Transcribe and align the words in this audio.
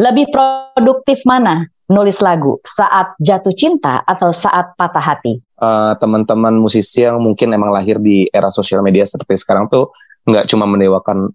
Lebih 0.00 0.32
produktif 0.32 1.20
mana 1.28 1.68
nulis 1.92 2.24
lagu 2.24 2.56
saat 2.64 3.12
jatuh 3.20 3.52
cinta 3.52 4.00
atau 4.08 4.32
saat 4.32 4.72
patah 4.80 5.04
hati? 5.04 5.36
Uh, 5.60 5.92
teman-teman 6.00 6.56
musisi 6.56 7.04
yang 7.04 7.20
mungkin 7.20 7.52
emang 7.52 7.68
lahir 7.68 8.00
di 8.00 8.24
era 8.32 8.48
sosial 8.48 8.80
media 8.80 9.04
seperti 9.04 9.36
sekarang 9.44 9.68
tuh 9.68 9.92
nggak 10.24 10.48
cuma 10.48 10.64
mendewakan 10.64 11.28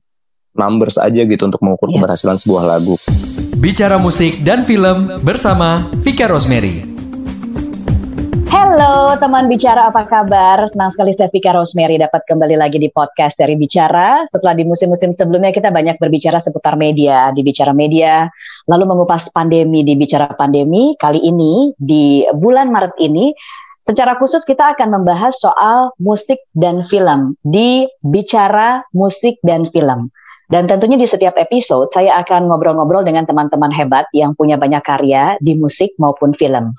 numbers 0.57 0.97
aja 0.97 1.21
gitu 1.29 1.45
untuk 1.45 1.61
mengukur 1.61 1.93
yeah. 1.93 2.01
keberhasilan 2.01 2.41
sebuah 2.41 2.65
lagu. 2.65 2.97
Bicara 3.53 4.01
musik 4.01 4.41
dan 4.41 4.65
film 4.65 5.21
bersama 5.21 5.85
Vika 6.01 6.25
Rosemary. 6.25 6.94
Halo 8.55 9.19
teman 9.19 9.51
bicara 9.51 9.91
apa 9.91 10.07
kabar? 10.07 10.63
Senang 10.63 10.87
sekali 10.87 11.11
saya 11.11 11.27
Vika 11.27 11.51
Rosemary 11.51 11.99
dapat 11.99 12.23
kembali 12.23 12.55
lagi 12.55 12.79
di 12.79 12.87
podcast 12.87 13.43
dari 13.43 13.59
Bicara. 13.59 14.23
Setelah 14.23 14.55
di 14.55 14.63
musim-musim 14.63 15.11
sebelumnya 15.11 15.51
kita 15.51 15.75
banyak 15.75 15.99
berbicara 15.99 16.39
seputar 16.39 16.79
media 16.79 17.35
di 17.35 17.43
Bicara 17.43 17.75
Media, 17.75 18.31
lalu 18.71 18.87
mengupas 18.87 19.27
pandemi 19.35 19.83
di 19.83 19.99
Bicara 19.99 20.31
Pandemi. 20.39 20.95
Kali 20.95 21.19
ini 21.27 21.75
di 21.75 22.23
bulan 22.31 22.71
Maret 22.71 22.95
ini 23.03 23.27
secara 23.83 24.15
khusus 24.15 24.47
kita 24.47 24.71
akan 24.71 25.03
membahas 25.03 25.35
soal 25.35 25.91
musik 25.99 26.39
dan 26.55 26.79
film 26.87 27.35
di 27.43 27.83
Bicara 28.07 28.87
Musik 28.95 29.35
dan 29.43 29.67
Film. 29.67 30.07
Dan 30.47 30.71
tentunya 30.71 30.95
di 30.95 31.03
setiap 31.03 31.35
episode 31.35 31.91
saya 31.91 32.23
akan 32.23 32.47
ngobrol-ngobrol 32.47 33.03
dengan 33.03 33.27
teman-teman 33.27 33.75
hebat 33.75 34.07
yang 34.15 34.31
punya 34.31 34.55
banyak 34.55 34.79
karya 34.79 35.35
di 35.43 35.59
musik 35.59 35.91
maupun 35.99 36.31
film. 36.31 36.71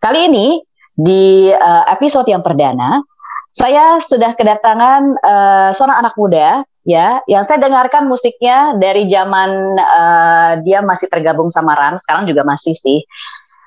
Kali 0.00 0.32
ini 0.32 0.56
di 0.96 1.50
uh, 1.52 1.84
episode 1.90 2.26
yang 2.26 2.42
perdana, 2.42 3.02
saya 3.50 3.98
sudah 3.98 4.38
kedatangan 4.38 5.18
uh, 5.20 5.70
seorang 5.74 6.06
anak 6.06 6.14
muda 6.14 6.62
ya, 6.86 7.18
yang 7.26 7.42
saya 7.42 7.58
dengarkan 7.58 8.06
musiknya 8.06 8.78
dari 8.78 9.10
zaman 9.10 9.78
uh, 9.78 10.52
dia 10.62 10.80
masih 10.80 11.10
tergabung 11.10 11.50
sama 11.50 11.74
Ran, 11.74 11.98
sekarang 11.98 12.30
juga 12.30 12.46
masih 12.46 12.74
sih. 12.78 13.02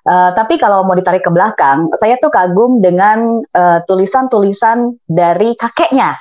Uh, 0.03 0.35
tapi 0.35 0.59
kalau 0.59 0.83
mau 0.83 0.95
ditarik 0.99 1.23
ke 1.23 1.31
belakang, 1.31 1.87
saya 1.95 2.19
tuh 2.19 2.27
kagum 2.27 2.83
dengan 2.83 3.39
tulisan-tulisan 3.87 4.77
uh, 4.91 4.95
dari 5.07 5.55
kakeknya. 5.55 6.19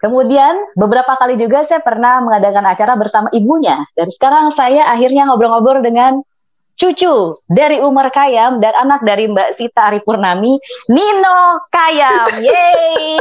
Kemudian 0.00 0.56
beberapa 0.80 1.12
kali 1.20 1.36
juga 1.36 1.60
saya 1.60 1.84
pernah 1.84 2.24
mengadakan 2.24 2.64
acara 2.64 2.96
bersama 2.96 3.28
ibunya. 3.36 3.84
Dan 3.92 4.08
sekarang 4.08 4.48
saya 4.48 4.88
akhirnya 4.88 5.28
ngobrol-ngobrol 5.28 5.84
dengan 5.84 6.24
cucu 6.80 7.14
dari 7.52 7.76
Umar 7.84 8.08
Kayam 8.08 8.56
dan 8.56 8.72
anak 8.80 9.04
dari 9.04 9.28
Mbak 9.28 9.60
Sita 9.60 9.92
Aripurnami, 9.92 10.56
Nino 10.88 11.40
Kayam. 11.68 12.28
Yeay. 12.48 13.20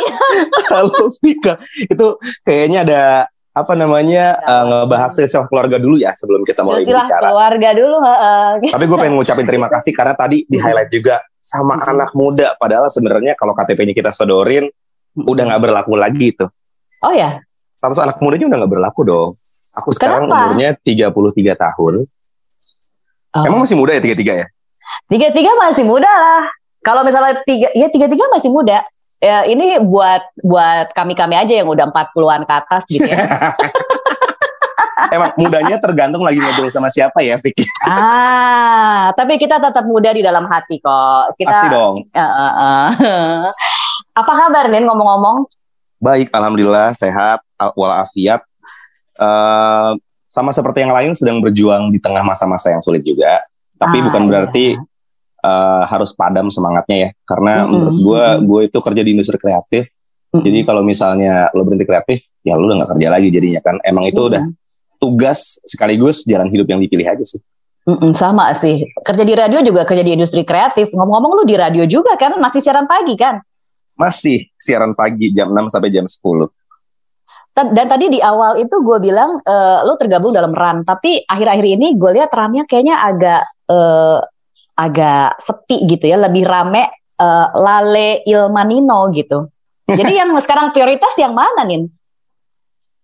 Halo 0.71 1.11
Vika. 1.19 1.59
Itu 1.91 2.15
kayaknya 2.47 2.87
ada 2.87 3.03
apa 3.49 3.75
namanya 3.75 4.39
uh, 4.39 4.63
ngebahas 4.87 5.11
silsilah 5.11 5.51
keluarga 5.51 5.75
dulu 5.75 5.99
ya 5.99 6.15
sebelum 6.15 6.47
kita 6.47 6.63
mulai 6.63 6.87
silsilah 6.87 7.03
bicara. 7.03 7.27
keluarga 7.27 7.69
dulu. 7.75 7.97
Uh, 7.99 8.51
Tapi 8.63 8.85
gue 8.87 8.97
pengen 9.03 9.15
ngucapin 9.19 9.43
terima 9.43 9.67
kasih 9.67 9.91
karena 9.91 10.15
tadi 10.15 10.47
di 10.47 10.55
highlight 10.55 10.87
juga 10.87 11.19
sama 11.35 11.75
hmm. 11.75 11.91
anak 11.91 12.11
muda. 12.15 12.55
Padahal 12.55 12.87
sebenarnya 12.87 13.35
kalau 13.35 13.51
KTP-nya 13.51 13.91
kita 13.91 14.15
sodorin 14.15 14.71
udah 15.19 15.43
nggak 15.51 15.61
berlaku 15.67 15.99
lagi 15.99 16.31
itu. 16.31 16.47
Oh 17.03 17.11
ya. 17.11 17.43
Status 17.75 17.99
anak 17.99 18.23
mudanya 18.23 18.47
udah 18.47 18.57
nggak 18.63 18.71
berlaku 18.71 19.01
dong. 19.03 19.29
Aku 19.83 19.91
sekarang 19.91 20.31
Kenapa? 20.31 20.55
umurnya 20.55 20.69
33 20.79 21.11
tahun. 21.59 21.93
Oh. 23.35 23.45
Emang 23.45 23.61
masih 23.61 23.77
muda 23.77 23.93
ya 23.93 24.01
tiga-tiga 24.01 24.33
ya? 24.41 24.45
Tiga-tiga 25.09 25.51
masih 25.61 25.85
muda 25.85 26.09
lah. 26.09 26.49
Kalau 26.81 27.05
misalnya 27.05 27.43
tiga, 27.45 27.69
ya 27.75 27.87
tiga-tiga 27.91 28.25
masih 28.33 28.49
muda. 28.49 28.81
Ya, 29.19 29.43
ini 29.43 29.83
buat 29.83 30.23
buat 30.47 30.95
kami-kami 30.95 31.35
aja 31.35 31.59
yang 31.59 31.67
udah 31.67 31.91
40-an 31.91 32.47
ke 32.47 32.53
atas 32.55 32.83
gitu 32.87 33.03
ya. 33.03 33.19
Emang 35.15 35.31
mudanya 35.35 35.75
tergantung 35.81 36.23
lagi 36.23 36.39
ngobrol 36.39 36.71
sama 36.71 36.87
siapa 36.91 37.19
ya, 37.23 37.35
Vicky. 37.39 37.65
ah, 37.87 39.09
tapi 39.15 39.39
kita 39.41 39.57
tetap 39.57 39.83
muda 39.87 40.13
di 40.13 40.21
dalam 40.21 40.45
hati 40.45 40.77
kok. 40.79 41.35
Kita, 41.35 41.49
Pasti 41.49 41.67
dong. 41.71 41.95
Uh, 42.13 42.21
uh, 42.21 42.51
uh. 42.53 43.47
Apa 44.15 44.31
kabar, 44.35 44.67
Nin, 44.69 44.85
ngomong-ngomong? 44.85 45.47
Baik, 45.99 46.31
Alhamdulillah, 46.31 46.95
sehat, 46.95 47.43
walafiat. 47.75 48.43
Uh, 49.19 49.99
sama 50.29 50.53
seperti 50.53 50.85
yang 50.85 50.93
lain 50.93 51.11
sedang 51.17 51.41
berjuang 51.41 51.89
di 51.89 51.97
tengah 51.97 52.21
masa-masa 52.21 52.69
yang 52.69 52.85
sulit 52.85 53.01
juga. 53.01 53.41
Tapi 53.81 53.97
ah, 53.97 54.03
bukan 54.05 54.21
berarti 54.29 54.77
iya. 54.77 54.85
uh, 55.41 55.83
harus 55.89 56.13
padam 56.13 56.53
semangatnya 56.53 56.97
ya. 56.97 57.09
Karena 57.25 57.65
mm-hmm. 57.65 57.73
menurut 57.73 57.97
gue, 57.97 58.23
gue 58.45 58.61
itu 58.69 58.77
kerja 58.77 59.01
di 59.01 59.09
industri 59.17 59.41
kreatif. 59.41 59.89
Mm-hmm. 59.89 60.45
Jadi 60.45 60.59
kalau 60.69 60.85
misalnya 60.85 61.49
lo 61.57 61.65
berhenti 61.65 61.85
kreatif, 61.89 62.19
ya 62.45 62.53
lo 62.53 62.69
udah 62.69 62.85
gak 62.85 62.91
kerja 62.93 63.07
lagi 63.09 63.27
jadinya 63.33 63.61
kan. 63.65 63.81
Emang 63.81 64.05
itu 64.05 64.21
mm-hmm. 64.21 64.29
udah 64.29 64.43
tugas 65.01 65.57
sekaligus 65.65 66.21
jalan 66.29 66.45
hidup 66.53 66.69
yang 66.69 66.77
dipilih 66.77 67.09
aja 67.09 67.25
sih. 67.25 67.41
Mm-mm, 67.89 68.13
sama 68.13 68.53
sih. 68.53 68.85
Kerja 69.01 69.25
di 69.25 69.33
radio 69.33 69.65
juga 69.65 69.81
kerja 69.81 70.05
di 70.05 70.13
industri 70.13 70.45
kreatif. 70.45 70.93
Ngomong-ngomong 70.93 71.41
lu 71.41 71.43
di 71.49 71.57
radio 71.57 71.89
juga 71.89 72.13
kan 72.21 72.37
masih 72.37 72.61
siaran 72.61 72.85
pagi 72.85 73.17
kan? 73.17 73.41
Masih 73.97 74.45
siaran 74.61 74.93
pagi 74.93 75.33
jam 75.33 75.49
6 75.49 75.73
sampai 75.73 75.89
jam 75.89 76.05
10 76.05 76.21
dan 77.53 77.87
tadi 77.91 78.07
di 78.07 78.19
awal 78.23 78.55
itu 78.55 78.71
gue 78.79 78.97
bilang 79.03 79.43
uh, 79.43 79.83
lo 79.83 79.99
tergabung 79.99 80.31
dalam 80.31 80.55
run 80.55 80.87
tapi 80.87 81.27
akhir-akhir 81.27 81.65
ini 81.65 81.87
gue 81.99 82.11
lihat 82.15 82.31
runnya 82.31 82.63
kayaknya 82.63 82.95
agak 83.03 83.41
uh, 83.67 84.23
agak 84.79 85.35
sepi 85.43 85.83
gitu 85.89 86.07
ya 86.07 86.15
lebih 86.15 86.47
rame 86.47 86.87
uh, 87.19 87.47
Lale 87.59 88.23
Ilmanino 88.23 89.11
gitu 89.11 89.51
jadi 89.91 90.23
yang 90.23 90.31
sekarang 90.43 90.71
prioritas 90.71 91.11
yang 91.19 91.35
mana 91.35 91.67
nih 91.67 91.91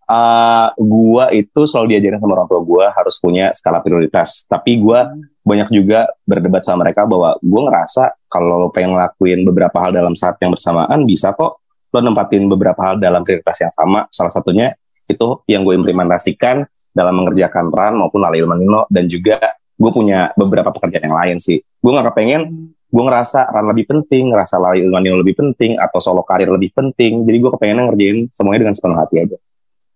Uh, 0.06 0.70
gua 0.78 1.34
itu 1.34 1.66
selalu 1.66 1.98
diajarin 1.98 2.22
sama 2.22 2.38
orang 2.38 2.46
tua 2.46 2.62
gua 2.62 2.94
harus 2.94 3.18
punya 3.18 3.50
skala 3.58 3.82
prioritas. 3.82 4.46
Tapi 4.46 4.78
gua 4.78 5.10
hmm. 5.10 5.42
banyak 5.42 5.74
juga 5.74 6.06
berdebat 6.30 6.62
sama 6.62 6.86
mereka 6.86 7.10
bahwa 7.10 7.34
gua 7.42 7.62
ngerasa 7.66 8.14
kalau 8.30 8.62
lo 8.62 8.70
pengen 8.70 8.94
ngelakuin 8.94 9.42
beberapa 9.42 9.74
hal 9.82 9.98
dalam 9.98 10.14
saat 10.14 10.38
yang 10.46 10.54
bersamaan 10.54 11.10
bisa 11.10 11.34
kok 11.34 11.65
lo 11.96 12.04
nempatin 12.04 12.44
beberapa 12.52 12.84
hal 12.84 13.00
dalam 13.00 13.24
prioritas 13.24 13.56
yang 13.64 13.72
sama. 13.72 14.04
Salah 14.12 14.34
satunya 14.36 14.76
itu 15.08 15.28
yang 15.48 15.64
gue 15.64 15.80
implementasikan 15.80 16.68
dalam 16.92 17.24
mengerjakan 17.24 17.72
run 17.72 17.94
maupun 18.04 18.20
lali 18.20 18.44
ilmanino 18.44 18.84
dan 18.92 19.08
juga 19.08 19.40
gue 19.76 19.92
punya 19.96 20.36
beberapa 20.36 20.76
pekerjaan 20.76 21.08
yang 21.08 21.16
lain 21.16 21.38
sih. 21.40 21.64
Gue 21.80 21.92
nggak 21.96 22.12
kepengen 22.12 22.76
gue 22.96 23.04
ngerasa 23.04 23.52
run 23.52 23.68
lebih 23.76 23.86
penting, 23.92 24.32
ngerasa 24.32 24.56
lali 24.56 24.80
ilmanino 24.88 25.20
lebih 25.20 25.36
penting, 25.36 25.76
atau 25.76 26.00
solo 26.00 26.24
karir 26.24 26.48
lebih 26.48 26.72
penting. 26.72 27.28
Jadi 27.28 27.38
gue 27.44 27.52
kepengen 27.52 27.92
ngerjain 27.92 28.18
semuanya 28.32 28.68
dengan 28.68 28.76
sepenuh 28.76 28.98
hati 29.00 29.16
aja. 29.20 29.38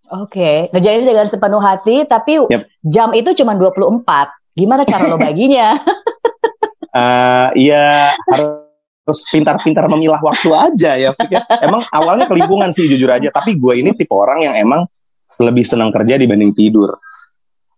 Oke, 0.10 0.42
okay. 0.42 0.56
ngerjain 0.74 1.06
dengan 1.06 1.28
sepenuh 1.30 1.62
hati, 1.64 2.04
tapi 2.10 2.42
yep. 2.50 2.68
jam 2.84 3.16
itu 3.16 3.32
cuma 3.40 3.56
24. 3.56 4.04
Gimana 4.58 4.84
cara 4.84 5.04
lo 5.08 5.16
baginya? 5.16 5.78
uh, 6.92 7.48
harus 8.34 8.69
terus 9.10 9.26
pintar-pintar 9.26 9.90
memilah 9.90 10.22
waktu 10.22 10.54
aja 10.54 10.94
ya. 10.94 11.10
Emang 11.66 11.82
awalnya 11.90 12.30
kelimpungan 12.30 12.70
sih 12.70 12.86
jujur 12.86 13.10
aja, 13.10 13.34
tapi 13.34 13.58
gue 13.58 13.82
ini 13.82 13.98
tipe 13.98 14.14
orang 14.14 14.46
yang 14.46 14.54
emang 14.54 14.86
lebih 15.42 15.66
senang 15.66 15.90
kerja 15.90 16.14
dibanding 16.22 16.54
tidur. 16.54 16.94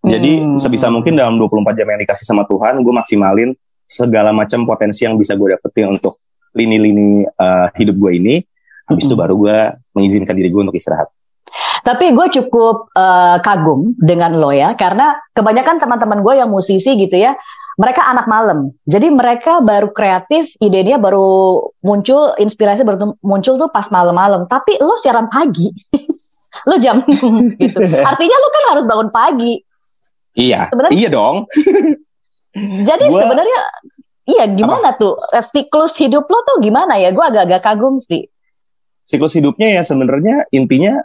Jadi 0.04 0.44
hmm. 0.44 0.60
sebisa 0.60 0.92
mungkin 0.92 1.16
dalam 1.16 1.40
24 1.40 1.72
jam 1.72 1.88
yang 1.88 2.04
dikasih 2.04 2.28
sama 2.28 2.44
Tuhan, 2.44 2.84
gue 2.84 2.92
maksimalin 2.92 3.50
segala 3.80 4.36
macam 4.36 4.68
potensi 4.68 5.08
yang 5.08 5.16
bisa 5.16 5.40
gue 5.40 5.56
dapetin 5.56 5.88
untuk 5.88 6.20
lini-lini 6.52 7.24
uh, 7.24 7.72
hidup 7.80 7.96
gue 7.96 8.12
ini. 8.20 8.36
Habis 8.92 9.08
hmm. 9.08 9.10
itu 9.14 9.16
baru 9.16 9.34
gue 9.40 9.58
mengizinkan 9.96 10.36
diri 10.36 10.52
gue 10.52 10.62
untuk 10.68 10.76
istirahat. 10.76 11.08
Tapi 11.82 12.14
gue 12.14 12.28
cukup 12.30 12.94
uh, 12.94 13.42
kagum 13.42 13.98
dengan 13.98 14.38
lo 14.38 14.54
ya, 14.54 14.78
karena 14.78 15.18
kebanyakan 15.34 15.82
teman-teman 15.82 16.22
gue 16.22 16.34
yang 16.38 16.50
musisi 16.54 16.94
gitu 16.94 17.18
ya, 17.18 17.34
mereka 17.82 18.06
anak 18.06 18.30
malam. 18.30 18.70
Jadi 18.86 19.10
mereka 19.10 19.66
baru 19.66 19.90
kreatif, 19.90 20.54
idenya 20.62 21.02
baru 21.02 21.58
muncul, 21.82 22.38
inspirasi 22.38 22.86
baru 22.86 23.18
muncul 23.26 23.58
tuh 23.58 23.70
pas 23.74 23.90
malam-malam. 23.90 24.46
Tapi 24.46 24.78
lo 24.78 24.94
siaran 25.02 25.26
pagi, 25.26 25.74
lo 26.70 26.78
jam 26.78 27.02
gitu. 27.62 27.80
Artinya 27.82 28.38
lo 28.38 28.48
kan 28.54 28.64
harus 28.78 28.86
bangun 28.86 29.10
pagi. 29.10 29.54
Iya, 30.38 30.70
sebenarnya, 30.70 30.96
iya 30.96 31.10
dong. 31.10 31.36
jadi 32.88 33.06
gua... 33.10 33.20
sebenarnya, 33.26 33.60
iya 34.30 34.46
gimana 34.54 34.96
Apa? 34.96 35.02
tuh 35.02 35.14
siklus 35.50 35.98
hidup 35.98 36.30
lo 36.30 36.46
tuh 36.46 36.62
gimana 36.62 37.02
ya? 37.02 37.10
Gue 37.10 37.26
agak-agak 37.26 37.66
kagum 37.66 37.98
sih. 37.98 38.30
Siklus 39.02 39.34
hidupnya 39.34 39.82
ya 39.82 39.82
sebenarnya 39.82 40.46
intinya 40.54 41.02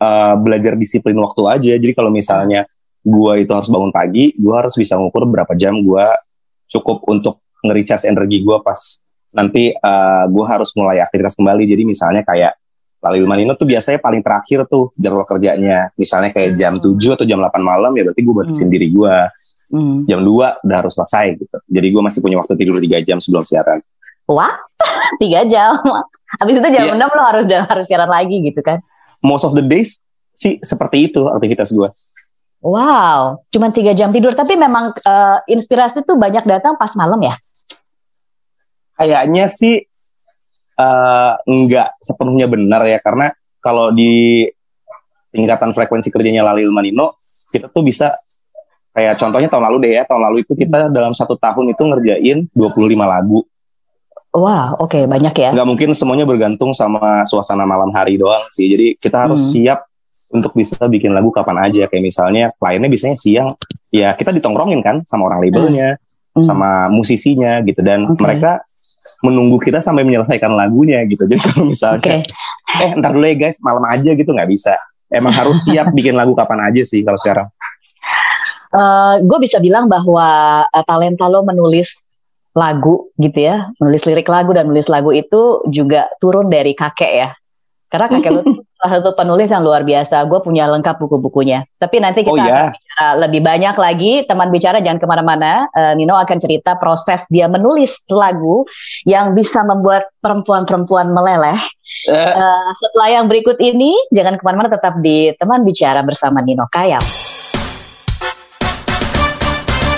uh, 0.00 0.34
belajar 0.38 0.74
disiplin 0.74 1.18
waktu 1.18 1.42
aja. 1.46 1.72
Jadi 1.78 1.92
kalau 1.94 2.10
misalnya 2.10 2.64
gue 3.02 3.32
itu 3.40 3.52
harus 3.54 3.70
bangun 3.70 3.92
pagi, 3.94 4.34
gue 4.34 4.54
harus 4.54 4.74
bisa 4.74 4.98
ngukur 4.98 5.26
berapa 5.26 5.52
jam 5.54 5.78
gue 5.78 6.06
cukup 6.68 7.06
untuk 7.08 7.40
nge-recharge 7.64 8.06
energi 8.06 8.44
gue 8.44 8.56
pas 8.60 8.78
nanti 9.34 9.72
uh, 9.74 10.24
gue 10.28 10.44
harus 10.46 10.70
mulai 10.78 11.02
aktivitas 11.02 11.36
kembali. 11.36 11.64
Jadi 11.68 11.82
misalnya 11.84 12.22
kayak 12.24 12.56
Lali 12.98 13.22
Manino 13.30 13.54
tuh 13.54 13.62
biasanya 13.62 14.02
paling 14.02 14.26
terakhir 14.26 14.66
tuh 14.66 14.90
jadwal 14.98 15.22
kerjanya. 15.22 15.86
Misalnya 15.94 16.34
kayak 16.34 16.58
jam 16.58 16.82
7 16.82 16.98
atau 17.14 17.22
jam 17.22 17.38
8 17.38 17.62
malam 17.62 17.94
ya 17.94 18.02
berarti 18.10 18.22
gue 18.26 18.34
batasin 18.34 18.66
hmm. 18.66 18.74
diri 18.74 18.88
gue. 18.90 19.16
Hmm. 19.70 19.98
Jam 20.10 20.20
2 20.26 20.66
udah 20.66 20.76
harus 20.82 20.92
selesai 20.98 21.26
gitu. 21.38 21.58
Jadi 21.70 21.86
gue 21.94 22.02
masih 22.02 22.20
punya 22.26 22.36
waktu 22.42 22.58
tidur 22.58 22.74
3 22.82 23.06
jam 23.06 23.22
sebelum 23.22 23.46
siaran. 23.46 23.78
Wah, 24.26 24.50
tiga 25.22 25.46
jam. 25.46 25.78
Habis 26.42 26.58
itu 26.58 26.68
jam 26.74 26.84
yeah. 26.90 27.06
6 27.06 27.16
lo 27.16 27.22
harus 27.22 27.44
harus 27.46 27.84
siaran 27.86 28.10
lagi 28.10 28.34
gitu 28.42 28.60
kan? 28.66 28.82
Most 29.22 29.44
of 29.46 29.54
the 29.54 29.64
days 29.64 30.02
sih 30.38 30.62
seperti 30.62 31.10
itu 31.10 31.26
aktivitas 31.26 31.74
gue. 31.74 31.88
Wow, 32.58 33.42
cuma 33.54 33.70
tiga 33.70 33.94
jam 33.94 34.10
tidur. 34.10 34.34
Tapi 34.34 34.58
memang 34.58 34.90
uh, 34.90 35.38
inspirasi 35.46 36.02
itu 36.02 36.18
banyak 36.18 36.42
datang 36.42 36.74
pas 36.74 36.90
malam 36.98 37.22
ya? 37.22 37.34
Kayaknya 38.98 39.46
sih 39.46 39.78
uh, 40.74 41.38
nggak 41.46 42.02
sepenuhnya 42.02 42.50
benar 42.50 42.82
ya, 42.82 42.98
karena 42.98 43.30
kalau 43.62 43.94
di 43.94 44.42
tingkatan 45.30 45.70
frekuensi 45.70 46.10
kerjanya 46.10 46.42
Lali 46.42 46.66
Manino, 46.66 47.14
kita 47.46 47.70
tuh 47.70 47.86
bisa 47.86 48.10
kayak 48.90 49.14
contohnya 49.22 49.46
tahun 49.46 49.70
lalu 49.70 49.76
deh 49.86 49.92
ya, 49.94 50.02
tahun 50.02 50.22
lalu 50.26 50.36
itu 50.42 50.58
kita 50.58 50.90
dalam 50.90 51.14
satu 51.14 51.38
tahun 51.38 51.78
itu 51.78 51.82
ngerjain 51.86 52.38
25 52.50 52.98
lagu. 53.06 53.46
Wah, 54.36 54.64
oke 54.84 54.92
okay, 54.92 55.02
banyak 55.08 55.34
ya. 55.34 55.50
Nggak 55.56 55.68
mungkin 55.68 55.90
semuanya 55.96 56.28
bergantung 56.28 56.76
sama 56.76 57.24
suasana 57.24 57.64
malam 57.64 57.88
hari 57.96 58.20
doang 58.20 58.44
sih. 58.52 58.68
Jadi 58.68 58.94
kita 59.00 59.24
harus 59.24 59.40
hmm. 59.48 59.52
siap 59.56 59.88
untuk 60.32 60.52
bisa 60.56 60.84
bikin 60.88 61.12
lagu 61.16 61.32
kapan 61.32 61.68
aja 61.68 61.88
kayak 61.88 62.04
misalnya 62.04 62.52
kliennya 62.60 62.88
biasanya 62.88 63.16
siang 63.16 63.48
ya 63.88 64.12
kita 64.12 64.32
ditongkrongin 64.36 64.80
kan 64.84 65.00
sama 65.04 65.28
orang 65.32 65.40
labelnya 65.48 65.96
mm. 66.36 66.44
sama 66.44 66.92
musisinya 66.92 67.60
gitu 67.64 67.80
dan 67.80 68.04
okay. 68.08 68.20
mereka 68.20 68.60
menunggu 69.24 69.56
kita 69.60 69.80
sampai 69.80 70.04
menyelesaikan 70.04 70.52
lagunya 70.52 71.04
gitu 71.08 71.24
jadi 71.30 71.40
kalau 71.40 71.64
misalnya 71.68 72.00
okay. 72.00 72.20
eh 72.84 72.90
ntar 73.00 73.16
dulu 73.16 73.24
ya 73.24 73.36
guys 73.36 73.60
malam 73.64 73.84
aja 73.88 74.10
gitu 74.12 74.30
nggak 74.32 74.48
bisa 74.48 74.76
emang 75.12 75.32
harus 75.32 75.60
siap 75.68 75.92
bikin 75.92 76.16
lagu 76.16 76.36
kapan 76.36 76.72
aja 76.72 76.82
sih 76.84 77.00
kalau 77.04 77.20
sekarang 77.20 77.48
uh, 78.76 78.80
eh, 78.80 79.14
gue 79.24 79.38
bisa 79.40 79.60
bilang 79.60 79.88
bahwa 79.88 80.60
uh, 80.64 80.84
talenta 80.84 81.28
lo 81.28 81.44
menulis 81.44 82.07
lagu 82.58 83.06
gitu 83.22 83.38
ya 83.46 83.70
menulis 83.78 84.02
lirik 84.02 84.26
lagu 84.26 84.50
dan 84.50 84.66
menulis 84.66 84.90
lagu 84.90 85.14
itu 85.14 85.62
juga 85.70 86.10
turun 86.18 86.50
dari 86.50 86.74
kakek 86.74 87.12
ya 87.14 87.30
karena 87.88 88.06
kakek 88.10 88.32
lu 88.34 88.42
salah 88.78 89.00
satu 89.00 89.10
penulis 89.16 89.50
yang 89.50 89.64
luar 89.66 89.82
biasa. 89.82 90.28
Gue 90.30 90.38
punya 90.44 90.68
lengkap 90.70 91.00
buku-bukunya. 91.02 91.66
Tapi 91.80 91.98
nanti 91.98 92.22
kita 92.22 92.36
oh, 92.36 92.38
yeah. 92.38 92.70
akan 92.70 92.76
bicara 92.76 93.06
lebih 93.18 93.40
banyak 93.42 93.74
lagi. 93.80 94.12
Teman 94.28 94.48
bicara 94.52 94.78
jangan 94.78 95.00
ke 95.00 95.06
mana-mana. 95.08 95.66
Uh, 95.74 95.96
Nino 95.98 96.14
akan 96.14 96.38
cerita 96.38 96.76
proses 96.76 97.26
dia 97.32 97.50
menulis 97.50 98.06
lagu 98.12 98.68
yang 99.08 99.32
bisa 99.32 99.64
membuat 99.64 100.12
perempuan-perempuan 100.22 101.10
meleleh. 101.10 101.58
Uh, 102.12 102.68
setelah 102.76 103.08
yang 103.18 103.26
berikut 103.26 103.56
ini, 103.58 103.96
jangan 104.14 104.38
ke 104.38 104.44
mana-mana. 104.44 104.70
Tetap 104.70 105.00
di 105.00 105.32
teman 105.34 105.64
bicara 105.64 106.04
bersama 106.04 106.44
Nino 106.44 106.68
Kayam. 106.70 107.02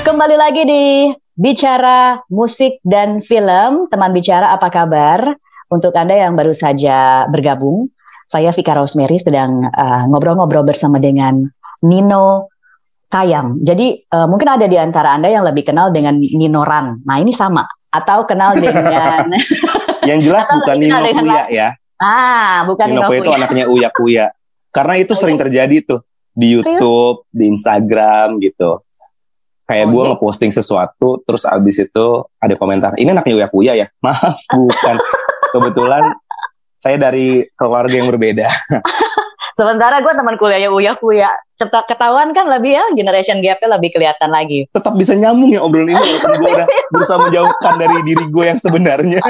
Kembali 0.00 0.36
lagi 0.38 0.62
di 0.64 0.84
bicara 1.40 2.20
musik 2.28 2.84
dan 2.84 3.24
film. 3.24 3.88
Teman 3.88 4.12
bicara 4.12 4.52
apa 4.52 4.68
kabar? 4.68 5.24
Untuk 5.70 5.96
Anda 5.96 6.18
yang 6.18 6.34
baru 6.34 6.50
saja 6.50 7.30
bergabung, 7.30 7.94
saya 8.26 8.50
Vika 8.50 8.74
Rosemary 8.74 9.22
sedang 9.22 9.70
uh, 9.70 10.02
ngobrol-ngobrol 10.10 10.66
uh, 10.66 10.68
bersama 10.68 10.98
dengan 10.98 11.30
Nino 11.86 12.50
Kayam. 13.06 13.62
Jadi 13.62 14.02
uh, 14.10 14.26
mungkin 14.26 14.50
ada 14.50 14.66
di 14.66 14.74
antara 14.74 15.14
Anda 15.14 15.30
yang 15.30 15.46
lebih 15.46 15.70
kenal 15.70 15.94
dengan 15.94 16.18
Nino 16.18 16.66
Ran. 16.66 17.06
Nah 17.06 17.16
ini 17.22 17.30
sama. 17.30 17.64
Atau 17.90 18.26
kenal 18.26 18.58
dengan... 18.58 19.30
yang 20.10 20.18
jelas 20.22 20.50
bukan 20.50 20.76
Nino 20.78 20.98
Kuya 20.98 21.44
ya. 21.54 21.68
Ah, 22.02 22.66
bukan 22.66 22.86
Nino, 22.90 23.06
Nino 23.06 23.08
Kuya. 23.10 23.20
itu 23.22 23.30
anaknya 23.30 23.64
Uya 23.70 23.90
Kuya. 23.94 24.26
Karena 24.74 24.94
itu 24.98 25.14
sering 25.14 25.38
terjadi 25.38 25.86
tuh 25.86 26.02
di 26.34 26.54
YouTube, 26.54 27.26
di 27.30 27.46
Instagram 27.46 28.42
gitu. 28.42 28.82
Kayak 29.70 29.86
oh, 29.86 29.90
gue 29.94 30.02
iya. 30.02 30.10
ngeposting 30.18 30.50
sesuatu, 30.50 31.08
terus 31.22 31.46
abis 31.46 31.86
itu 31.86 32.06
ada 32.42 32.54
komentar, 32.58 32.90
ini 32.98 33.14
anaknya 33.14 33.38
Uya 33.38 33.48
Kuya 33.54 33.72
ya? 33.78 33.86
Maaf, 34.04 34.42
bukan 34.50 34.98
kebetulan 35.54 36.10
saya 36.74 36.98
dari 36.98 37.46
keluarga 37.54 37.94
yang 37.94 38.10
berbeda. 38.10 38.50
Sementara 39.60 40.02
gue 40.02 40.10
teman 40.10 40.34
kuliahnya 40.40 40.74
Uya 40.74 40.98
Kuya. 40.98 41.30
Cepat 41.54 41.86
ketahuan 41.86 42.34
kan 42.34 42.50
lebih 42.50 42.80
ya, 42.80 42.84
generation 42.96 43.38
gapnya 43.44 43.76
lebih 43.76 43.94
kelihatan 43.94 44.32
lagi. 44.32 44.66
Tetap 44.74 44.96
bisa 44.96 45.14
nyambung 45.14 45.54
ya 45.54 45.62
obrolan 45.62 45.92
ini, 45.92 46.18
gue 46.40 46.50
udah 46.50 46.66
berusaha 46.90 47.18
menjauhkan 47.22 47.74
dari 47.78 47.98
diri 48.02 48.24
gue 48.26 48.44
yang 48.50 48.58
sebenarnya. 48.58 49.22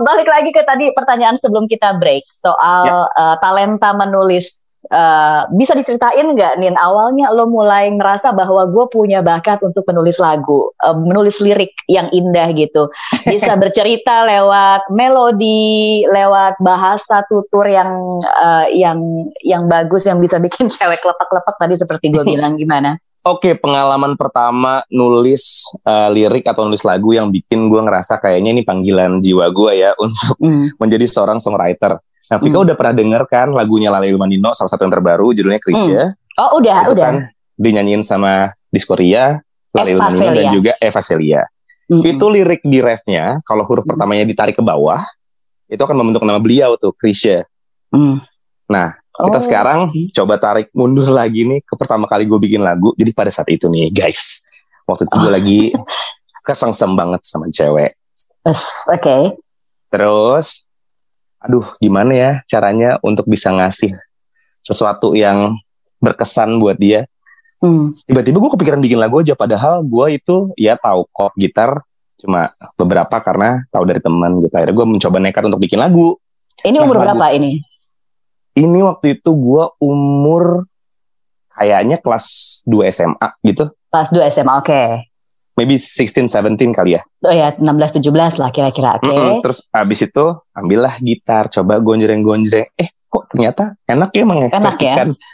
Balik 0.00 0.28
lagi 0.30 0.48
ke 0.54 0.62
tadi 0.64 0.94
pertanyaan 0.96 1.36
sebelum 1.36 1.68
kita 1.68 1.98
break 2.00 2.24
soal 2.30 2.86
ya. 2.88 2.94
uh, 3.20 3.36
talenta 3.42 3.90
menulis 3.92 4.64
Uh, 4.92 5.48
bisa 5.56 5.72
diceritain 5.72 6.28
nggak 6.28 6.60
Nin 6.60 6.76
awalnya 6.76 7.32
lo 7.32 7.48
mulai 7.48 7.88
ngerasa 7.88 8.36
bahwa 8.36 8.68
gue 8.68 8.84
punya 8.92 9.24
bakat 9.24 9.64
untuk 9.64 9.88
menulis 9.88 10.20
lagu, 10.20 10.68
uh, 10.84 10.92
menulis 10.92 11.40
lirik 11.40 11.72
yang 11.88 12.12
indah 12.12 12.52
gitu, 12.52 12.92
bisa 13.24 13.56
bercerita 13.62 14.28
lewat 14.28 14.92
melodi, 14.92 16.04
lewat 16.04 16.60
bahasa 16.60 17.24
tutur 17.32 17.64
yang 17.64 17.90
uh, 18.28 18.68
yang 18.68 19.00
yang 19.40 19.72
bagus 19.72 20.04
yang 20.04 20.20
bisa 20.20 20.36
bikin 20.36 20.68
cewek 20.74 21.00
lepak-lepak 21.00 21.56
tadi 21.56 21.74
seperti 21.80 22.12
gue 22.12 22.24
bilang 22.36 22.60
gimana? 22.60 22.92
Oke, 23.24 23.48
okay, 23.48 23.54
pengalaman 23.56 24.20
pertama 24.20 24.84
nulis 24.92 25.72
uh, 25.88 26.12
lirik 26.12 26.44
atau 26.44 26.68
nulis 26.68 26.84
lagu 26.84 27.16
yang 27.16 27.32
bikin 27.32 27.72
gue 27.72 27.80
ngerasa 27.80 28.20
kayaknya 28.20 28.52
ini 28.52 28.62
panggilan 28.68 29.16
jiwa 29.16 29.48
gue 29.48 29.80
ya 29.80 29.96
untuk 29.96 30.36
mm. 30.44 30.76
menjadi 30.76 31.08
seorang 31.08 31.40
songwriter. 31.40 31.96
Nah, 32.24 32.38
Vika 32.40 32.56
hmm. 32.56 32.66
udah 32.70 32.76
pernah 32.76 32.94
denger 32.96 33.22
kan 33.28 33.48
lagunya 33.52 33.92
Lale 33.92 34.08
Ilmanino, 34.08 34.56
salah 34.56 34.72
satu 34.72 34.88
yang 34.88 34.94
terbaru, 34.94 35.36
judulnya 35.36 35.60
Krisya. 35.60 36.02
Hmm. 36.08 36.40
Oh, 36.40 36.50
udah, 36.58 36.88
Itu 36.88 36.96
udah. 36.96 37.04
kan 37.04 37.14
dinyanyiin 37.54 38.00
sama 38.00 38.50
Diskoria, 38.72 39.44
Lale 39.76 39.90
Ilmanino 39.92 40.30
dan 40.32 40.46
juga 40.50 40.72
Eva 40.80 41.00
Celia. 41.04 41.42
Hmm. 41.84 42.00
Itu 42.00 42.32
lirik 42.32 42.64
di 42.64 42.80
refnya, 42.80 43.44
kalau 43.44 43.68
huruf 43.68 43.84
hmm. 43.84 43.92
pertamanya 43.92 44.24
ditarik 44.24 44.56
ke 44.56 44.64
bawah, 44.64 45.00
itu 45.68 45.80
akan 45.80 45.96
membentuk 46.00 46.24
nama 46.24 46.40
beliau 46.40 46.80
tuh, 46.80 46.96
Krisya. 46.96 47.44
Hmm. 47.92 48.16
Nah, 48.72 48.96
kita 49.14 49.38
oh. 49.38 49.44
sekarang 49.44 49.80
coba 50.16 50.34
tarik 50.40 50.72
mundur 50.74 51.06
lagi 51.12 51.44
nih 51.44 51.60
ke 51.60 51.74
pertama 51.76 52.08
kali 52.08 52.24
gue 52.24 52.40
bikin 52.40 52.64
lagu. 52.64 52.96
Jadi 52.96 53.12
pada 53.12 53.28
saat 53.28 53.46
itu 53.52 53.68
nih, 53.68 53.92
guys, 53.92 54.48
waktu 54.88 55.04
itu 55.06 55.14
gue 55.20 55.30
oh. 55.30 55.34
lagi 55.34 55.60
kesengsem 56.46 56.96
banget 56.96 57.20
sama 57.22 57.52
cewek. 57.52 57.94
Oke. 58.44 58.56
Okay. 58.96 59.22
Terus 59.92 60.66
aduh 61.44 61.76
gimana 61.76 62.12
ya 62.16 62.30
caranya 62.48 62.96
untuk 63.04 63.28
bisa 63.28 63.52
ngasih 63.52 63.92
sesuatu 64.64 65.12
yang 65.12 65.60
berkesan 66.00 66.56
buat 66.56 66.80
dia. 66.80 67.04
Hmm. 67.60 67.92
Tiba-tiba 68.08 68.40
gue 68.40 68.50
kepikiran 68.56 68.80
bikin 68.80 68.96
lagu 68.96 69.20
aja, 69.20 69.36
padahal 69.36 69.84
gue 69.84 70.16
itu 70.16 70.52
ya 70.56 70.80
tahu 70.80 71.04
kok 71.12 71.36
gitar 71.36 71.84
cuma 72.16 72.56
beberapa 72.80 73.20
karena 73.20 73.68
tahu 73.68 73.84
dari 73.84 74.00
teman 74.00 74.40
gitu. 74.40 74.52
Akhirnya 74.56 74.74
gue 74.76 74.86
mencoba 74.88 75.16
nekat 75.20 75.42
untuk 75.44 75.60
bikin 75.60 75.80
lagu. 75.80 76.16
Ini 76.64 76.80
umur 76.80 76.96
nah, 76.96 77.12
berapa 77.12 77.26
ini? 77.36 77.60
Ini 78.56 78.78
waktu 78.80 79.20
itu 79.20 79.30
gue 79.36 79.64
umur 79.84 80.64
kayaknya 81.52 82.00
kelas 82.00 82.26
2 82.64 82.88
SMA 82.88 83.28
gitu. 83.44 83.68
Kelas 83.92 84.08
2 84.10 84.32
SMA, 84.32 84.52
oke. 84.56 84.64
Okay 84.64 85.13
maybe 85.54 85.78
16 85.78 86.26
17 86.26 86.74
kali 86.74 86.98
ya. 86.98 87.02
Oh 87.24 87.34
ya, 87.34 87.54
16 87.56 88.02
17 88.02 88.42
lah 88.42 88.50
kira-kira. 88.50 88.98
Oke. 88.98 89.08
Okay. 89.08 89.14
Mm 89.14 89.22
-hmm. 89.22 89.42
Terus 89.42 89.58
abis 89.70 90.00
itu 90.06 90.26
ambillah 90.54 90.94
gitar, 91.00 91.50
coba 91.50 91.78
gonjreng-gonjreng. 91.78 92.68
Eh, 92.74 92.90
kok 93.06 93.30
ternyata 93.30 93.78
enak 93.86 94.10
ya 94.10 94.24
mengekspresikan 94.26 95.14
enak 95.14 95.18
ya? 95.18 95.32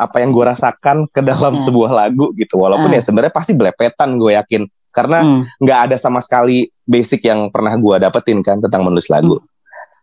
apa 0.00 0.16
yang 0.24 0.32
gue 0.32 0.44
rasakan 0.48 1.06
ke 1.12 1.20
dalam 1.20 1.60
hmm. 1.60 1.62
sebuah 1.62 1.90
lagu 1.92 2.32
gitu. 2.34 2.58
Walaupun 2.58 2.90
hmm. 2.90 2.98
ya 2.98 3.02
sebenarnya 3.04 3.34
pasti 3.34 3.52
belepetan 3.54 4.16
gue 4.16 4.32
yakin 4.34 4.64
karena 4.90 5.22
mm. 5.22 5.62
nggak 5.62 5.78
hmm. 5.78 5.86
ada 5.86 5.96
sama 6.02 6.18
sekali 6.18 6.66
basic 6.82 7.22
yang 7.22 7.46
pernah 7.54 7.78
gue 7.78 7.94
dapetin 8.02 8.42
kan 8.42 8.58
tentang 8.58 8.82
menulis 8.82 9.06
lagu. 9.06 9.38
Hmm. 9.38 9.46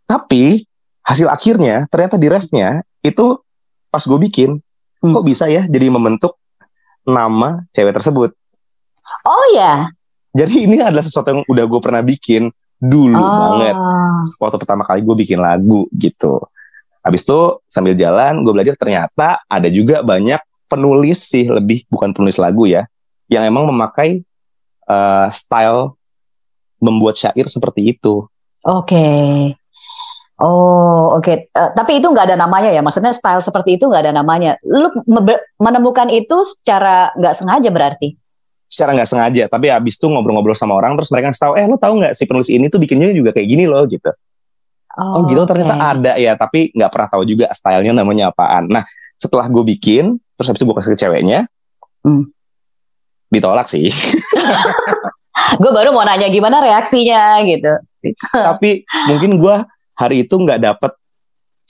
Tapi 0.07 0.63
hasil 1.03 1.27
akhirnya 1.27 1.83
ternyata 1.91 2.15
di 2.15 2.31
refnya 2.31 2.87
itu 3.03 3.35
pas 3.91 3.99
gue 3.99 4.19
bikin 4.31 4.55
hmm. 5.03 5.11
kok 5.11 5.25
bisa 5.27 5.51
ya 5.51 5.67
jadi 5.67 5.91
membentuk 5.91 6.39
nama 7.03 7.67
cewek 7.75 7.99
tersebut. 7.99 8.31
Oh 9.25 9.45
ya. 9.55 9.91
Jadi 10.37 10.69
ini 10.69 10.77
adalah 10.83 11.01
sesuatu 11.01 11.33
yang 11.33 11.41
udah 11.47 11.65
gue 11.65 11.81
pernah 11.81 12.01
bikin 12.05 12.51
dulu 12.77 13.17
oh. 13.17 13.57
banget. 13.57 13.75
Waktu 14.37 14.57
pertama 14.61 14.83
kali 14.85 15.01
gue 15.01 15.15
bikin 15.25 15.39
lagu 15.41 15.89
gitu. 15.95 16.43
Habis 17.01 17.23
itu 17.23 17.39
sambil 17.65 17.95
jalan 17.95 18.43
gue 18.43 18.53
belajar 18.53 18.75
ternyata 18.75 19.41
ada 19.47 19.69
juga 19.71 20.03
banyak 20.03 20.39
penulis 20.67 21.23
sih 21.23 21.47
lebih 21.47 21.87
bukan 21.87 22.11
penulis 22.11 22.35
lagu 22.35 22.67
ya 22.67 22.83
yang 23.31 23.47
emang 23.47 23.67
memakai 23.71 24.27
uh, 24.87 25.27
style 25.31 25.95
membuat 26.83 27.17
syair 27.17 27.47
seperti 27.47 27.95
itu. 27.95 28.27
Oke. 28.67 28.93
Okay. 28.93 29.31
Oh, 30.37 31.17
oke. 31.17 31.25
Okay. 31.25 31.35
Uh, 31.55 31.65
eh, 31.65 31.69
tapi 31.73 31.97
itu 31.97 32.07
nggak 32.11 32.29
ada 32.29 32.37
namanya 32.37 32.69
ya? 32.69 32.85
Maksudnya 32.85 33.09
style 33.09 33.41
seperti 33.41 33.81
itu 33.81 33.89
nggak 33.89 34.05
ada 34.05 34.13
namanya. 34.13 34.59
Lu 34.61 34.93
menemukan 35.57 36.13
itu 36.13 36.45
secara 36.45 37.09
nggak 37.17 37.35
sengaja 37.35 37.69
berarti? 37.73 38.13
Secara 38.67 38.91
nggak 38.93 39.09
sengaja 39.09 39.43
tapi 39.47 39.71
abis 39.71 39.95
itu 39.95 40.05
ngobrol-ngobrol 40.11 40.53
sama 40.53 40.75
orang 40.75 40.99
terus 40.99 41.09
mereka 41.09 41.31
tahu 41.33 41.55
eh 41.55 41.65
lo 41.65 41.79
tahu 41.79 42.03
nggak 42.03 42.13
si 42.13 42.23
penulis 42.27 42.51
ini 42.51 42.67
tuh 42.67 42.83
bikinnya 42.83 43.15
juga 43.15 43.31
kayak 43.31 43.47
gini 43.47 43.63
loh 43.65 43.87
gitu 43.87 44.11
oh, 44.99 45.03
oh 45.17 45.21
gitu 45.31 45.41
okay. 45.41 45.49
ternyata 45.55 45.75
ada 45.79 46.13
ya 46.19 46.35
tapi 46.35 46.75
nggak 46.75 46.91
pernah 46.91 47.07
tahu 47.07 47.23
juga 47.23 47.47
stylenya 47.55 47.95
namanya 47.95 48.29
apaan 48.29 48.67
nah 48.67 48.83
setelah 49.17 49.47
gue 49.47 49.63
bikin 49.65 50.19
terus 50.35 50.47
habis 50.51 50.59
itu 50.61 50.67
gue 50.67 50.75
kasih 50.77 50.91
ke 50.93 50.99
ceweknya 50.99 51.39
hmm. 52.03 52.27
ditolak 53.31 53.71
sih 53.71 53.87
gue 55.63 55.71
baru 55.71 55.95
mau 55.95 56.03
nanya 56.03 56.27
gimana 56.27 56.59
reaksinya 56.59 57.39
gitu 57.47 57.71
tapi 58.35 58.83
mungkin 59.07 59.39
gue 59.39 59.55
hari 59.95 60.27
itu 60.27 60.35
nggak 60.35 60.59
dapet 60.59 60.91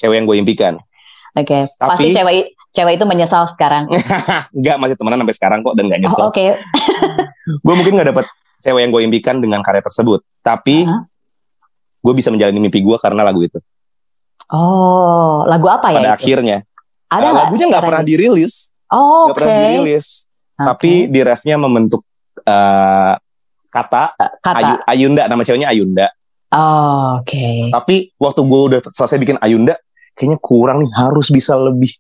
cewek 0.01 0.15
yang 0.17 0.25
gue 0.25 0.37
impikan 0.41 0.73
oke 1.37 1.45
okay. 1.45 1.69
pasti 1.77 2.11
cewek 2.11 2.56
cewek 2.77 3.01
itu 3.01 3.05
menyesal 3.09 3.49
sekarang? 3.49 3.89
Enggak, 4.57 4.77
masih 4.77 4.95
temenan 4.95 5.25
sampai 5.25 5.35
sekarang 5.35 5.59
kok 5.65 5.73
dan 5.73 5.89
gak 5.89 6.01
nyesel. 6.05 6.21
Oh, 6.21 6.29
Oke. 6.29 6.53
gue 7.65 7.73
mungkin 7.73 7.97
gak 7.97 8.13
dapet 8.13 8.25
cewek 8.61 8.79
yang 8.85 8.91
gue 8.93 9.01
impikan 9.01 9.35
dengan 9.41 9.65
karya 9.65 9.81
tersebut. 9.81 10.21
Tapi 10.45 10.85
Uh-huh. 10.85 11.01
gue 12.05 12.13
bisa 12.13 12.29
menjalani 12.29 12.61
mimpi 12.61 12.79
gue 12.79 12.97
karena 13.01 13.25
lagu 13.25 13.41
itu. 13.41 13.57
Oh, 14.47 15.43
lagu 15.43 15.67
apa 15.67 15.91
ya? 15.91 15.97
Pada 15.99 16.09
itu? 16.13 16.17
akhirnya. 16.23 16.57
Ada 17.09 17.19
Uh, 17.19 17.31
nggak 17.33 17.43
lagunya 17.49 17.65
nggak 17.73 17.83
pernah 17.83 18.03
dirilis. 18.05 18.53
Oh, 18.87 19.27
nggak 19.27 19.33
Oke. 19.33 19.39
pernah 19.41 19.55
dirilis. 19.65 20.07
Oke. 20.55 20.65
Tapi 20.71 20.91
di 21.09 21.19
refnya 21.23 21.55
membentuk 21.59 22.01
uh, 22.45 23.13
kata 23.67 24.03
kata. 24.39 24.57
Ayu, 24.59 24.73
Ayunda, 24.87 25.23
nama 25.27 25.41
ceweknya 25.43 25.67
Ayunda. 25.71 26.07
Oh, 26.47 27.19
Oke. 27.19 27.67
Tapi 27.71 27.95
waktu 28.15 28.39
gue 28.39 28.61
udah 28.71 28.79
selesai 28.87 29.19
bikin 29.19 29.35
Ayunda, 29.43 29.75
kayaknya 30.15 30.39
kurang 30.39 30.79
nih, 30.79 30.91
harus 30.95 31.27
bisa 31.27 31.59
lebih 31.59 31.91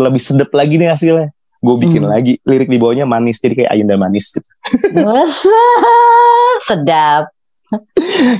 lebih 0.00 0.18
sedep 0.18 0.48
lagi 0.50 0.74
nih 0.74 0.88
hasilnya. 0.88 1.28
Gue 1.60 1.76
bikin 1.76 2.00
Hmm. 2.00 2.10
lagi 2.10 2.40
lirik 2.42 2.66
di 2.66 2.76
bawahnya 2.76 3.04
manis, 3.04 3.36
jadi 3.36 3.52
kayak 3.54 3.70
Ayunda 3.70 3.94
manis. 3.94 4.32
Gitu. 4.32 4.48
Masa 4.96 5.60
sedap. 6.66 7.28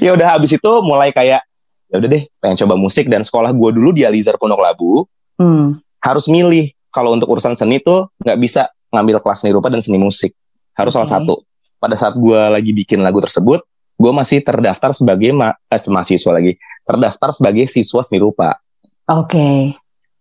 ya 0.01 0.11
udah 0.11 0.35
habis 0.35 0.51
itu 0.51 0.73
mulai 0.83 1.11
kayak 1.11 1.45
ya 1.87 1.97
udah 1.97 2.09
deh 2.09 2.27
pengen 2.39 2.59
coba 2.59 2.75
musik 2.75 3.07
dan 3.07 3.23
sekolah 3.23 3.51
gue 3.51 3.71
dulu 3.71 3.91
di 3.91 4.03
Alizar 4.03 4.35
Pondok 4.35 4.59
Labu 4.59 5.07
Hmm. 5.39 5.79
harus 5.99 6.27
milih 6.27 6.69
kalau 6.89 7.15
untuk 7.15 7.31
urusan 7.31 7.55
seni 7.55 7.79
tuh 7.79 8.11
nggak 8.19 8.37
bisa 8.37 8.67
ngambil 8.91 9.19
kelas 9.19 9.39
seni 9.41 9.55
rupa 9.55 9.71
dan 9.71 9.79
seni 9.79 9.97
musik 9.97 10.35
harus 10.75 10.91
salah 10.91 11.07
Oke. 11.07 11.15
satu 11.17 11.35
pada 11.77 11.95
saat 11.95 12.13
gue 12.13 12.37
lagi 12.51 12.75
bikin 12.75 13.01
lagu 13.01 13.17
tersebut 13.19 13.63
gue 13.95 14.13
masih 14.13 14.43
terdaftar 14.43 14.91
sebagai 14.91 15.31
ma 15.31 15.55
eh, 15.65 15.81
mahasiswa 15.87 16.31
lagi 16.31 16.59
terdaftar 16.83 17.31
sebagai 17.33 17.65
siswa 17.67 18.03
seni 18.03 18.19
rupa 18.19 18.59
Oke. 19.07 19.73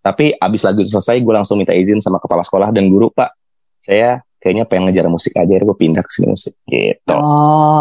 Tapi 0.09 0.33
abis 0.33 0.65
lagu 0.65 0.81
itu 0.81 0.89
selesai 0.89 1.21
gue 1.21 1.33
langsung 1.37 1.61
minta 1.61 1.77
izin 1.77 2.01
sama 2.01 2.17
kepala 2.17 2.41
sekolah 2.41 2.73
dan 2.73 2.89
guru 2.89 3.13
pak 3.13 3.29
saya 3.77 4.25
kayaknya 4.41 4.65
pengen 4.65 4.89
ngejar 4.89 5.05
musik 5.05 5.37
aja 5.37 5.53
gue 5.61 5.77
pindah 5.77 6.01
ke 6.01 6.09
seni 6.09 6.27
musik 6.33 6.57
gitu 6.65 7.13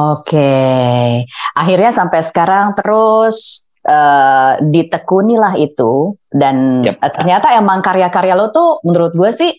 Oke. 0.08 1.24
Akhirnya 1.52 1.92
sampai 1.92 2.20
sekarang 2.24 2.72
terus 2.76 3.68
eh, 3.84 4.52
ditekunilah 4.64 5.56
itu 5.60 6.16
dan 6.32 6.84
Yap. 6.84 6.96
eh, 7.00 7.12
ternyata 7.12 7.56
emang 7.56 7.84
karya-karya 7.84 8.34
lo 8.36 8.48
tuh 8.52 8.80
menurut 8.84 9.12
gue 9.12 9.30
sih 9.32 9.52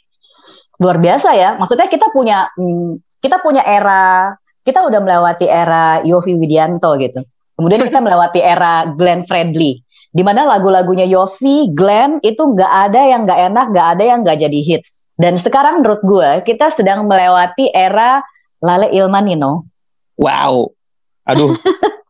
luar 0.82 0.98
biasa 0.98 1.30
ya. 1.38 1.50
Maksudnya 1.62 1.88
kita 1.92 2.10
punya 2.10 2.50
hmm, 2.58 3.22
kita 3.22 3.42
punya 3.44 3.62
era 3.66 4.34
kita 4.64 4.86
udah 4.86 5.00
melewati 5.02 5.46
era 5.50 6.02
Yofi 6.06 6.34
Widianto 6.38 6.94
gitu. 6.98 7.26
Kemudian 7.60 7.84
kita 7.84 8.00
melewati 8.00 8.40
era 8.40 8.88
Glenn 8.96 9.28
Fredly. 9.28 9.84
Di 10.10 10.26
mana 10.26 10.50
lagu-lagunya 10.50 11.06
Yofi, 11.06 11.70
Glenn 11.70 12.18
itu 12.26 12.42
nggak 12.42 12.74
ada 12.90 13.02
yang 13.06 13.30
nggak 13.30 13.42
enak, 13.54 13.66
nggak 13.70 13.88
ada 13.94 14.04
yang 14.04 14.20
nggak 14.26 14.38
jadi 14.42 14.60
hits. 14.66 15.08
Dan 15.14 15.38
sekarang 15.38 15.86
menurut 15.86 16.02
gue 16.02 16.30
kita 16.50 16.74
sedang 16.74 17.06
melewati 17.06 17.70
era 17.70 18.26
Lale 18.60 18.90
Ilmanino. 18.92 19.70
wow 20.20 20.68
aduh 21.24 21.56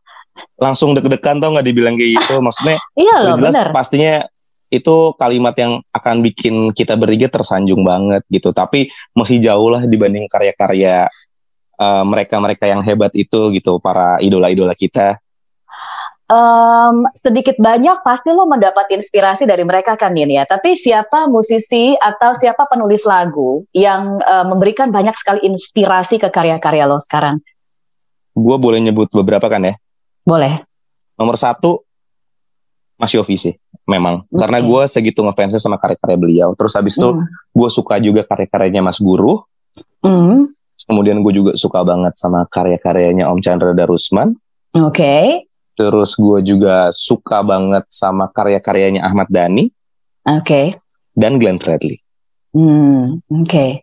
langsung 0.64 0.96
deg-degan 0.96 1.38
tau 1.38 1.52
nggak 1.52 1.62
dibilang 1.62 1.94
kayak 1.94 2.10
gitu 2.18 2.40
maksudnya 2.40 2.80
Iya 2.96 3.14
loh, 3.22 3.36
jelas 3.38 3.54
bener. 3.54 3.68
pastinya 3.70 4.14
itu 4.70 5.12
kalimat 5.18 5.52
yang 5.58 5.82
akan 5.90 6.22
bikin 6.22 6.70
kita 6.70 6.94
bertiga 6.94 7.26
tersanjung 7.26 7.82
banget 7.82 8.22
gitu. 8.30 8.54
Tapi 8.54 8.86
masih 9.18 9.42
jauh 9.42 9.66
lah 9.66 9.82
dibanding 9.82 10.30
karya-karya 10.30 11.10
eh, 11.76 12.04
mereka-mereka 12.06 12.70
yang 12.70 12.80
hebat 12.86 13.10
itu 13.18 13.50
gitu, 13.50 13.82
para 13.82 14.22
idola-idola 14.22 14.72
kita. 14.78 15.18
Em, 16.30 17.10
sedikit 17.18 17.58
banyak 17.58 18.06
pasti 18.06 18.30
lo 18.30 18.46
mendapat 18.46 18.86
inspirasi 18.94 19.50
dari 19.50 19.66
mereka 19.66 19.98
kan 19.98 20.14
Din 20.14 20.30
ya. 20.30 20.46
Tapi 20.46 20.78
siapa 20.78 21.26
musisi 21.26 21.98
atau 21.98 22.38
siapa 22.38 22.70
penulis 22.70 23.02
lagu 23.02 23.66
yang 23.74 24.22
eh, 24.22 24.46
memberikan 24.46 24.94
banyak 24.94 25.18
sekali 25.18 25.42
inspirasi 25.42 26.22
ke 26.22 26.30
karya-karya 26.30 26.86
lo 26.86 27.02
sekarang? 27.02 27.42
Gue 28.30 28.56
boleh 28.62 28.78
nyebut 28.78 29.10
beberapa 29.10 29.50
kan 29.50 29.58
ya. 29.66 29.74
Boleh. 30.22 30.62
Nomor 31.18 31.34
satu, 31.34 31.82
Mas 32.94 33.10
Yofi 33.10 33.34
sih, 33.34 33.54
memang. 33.90 34.22
Oke. 34.30 34.38
Karena 34.38 34.62
gue 34.62 34.82
segitu 34.86 35.26
ngefansnya 35.26 35.58
sama 35.58 35.82
karya-karya 35.82 36.14
beliau. 36.14 36.48
Terus 36.54 36.78
habis 36.78 36.94
itu 36.94 37.10
Hmm. 37.10 37.26
gue 37.26 37.68
suka 37.74 37.98
juga 37.98 38.22
karya-karyanya 38.22 38.86
Mas 38.86 39.02
Guru. 39.02 39.42
Hmm. 40.06 40.46
Kemudian 40.86 41.26
gue 41.26 41.32
juga 41.34 41.52
suka 41.58 41.82
banget 41.82 42.14
sama 42.14 42.46
karya-karyanya 42.46 43.26
Om 43.26 43.42
Chandra 43.42 43.74
Darusman. 43.74 44.38
Oke. 44.78 45.49
Terus 45.80 46.12
gue 46.20 46.44
juga 46.44 46.92
suka 46.92 47.40
banget 47.40 47.88
sama 47.88 48.28
karya-karyanya 48.28 49.00
Ahmad 49.00 49.32
Dhani 49.32 49.72
Oke. 50.28 50.76
dan 51.16 51.40
Glenn 51.40 51.56
Fredly. 51.56 51.96
Hmm, 52.52 53.24
oke. 53.24 53.80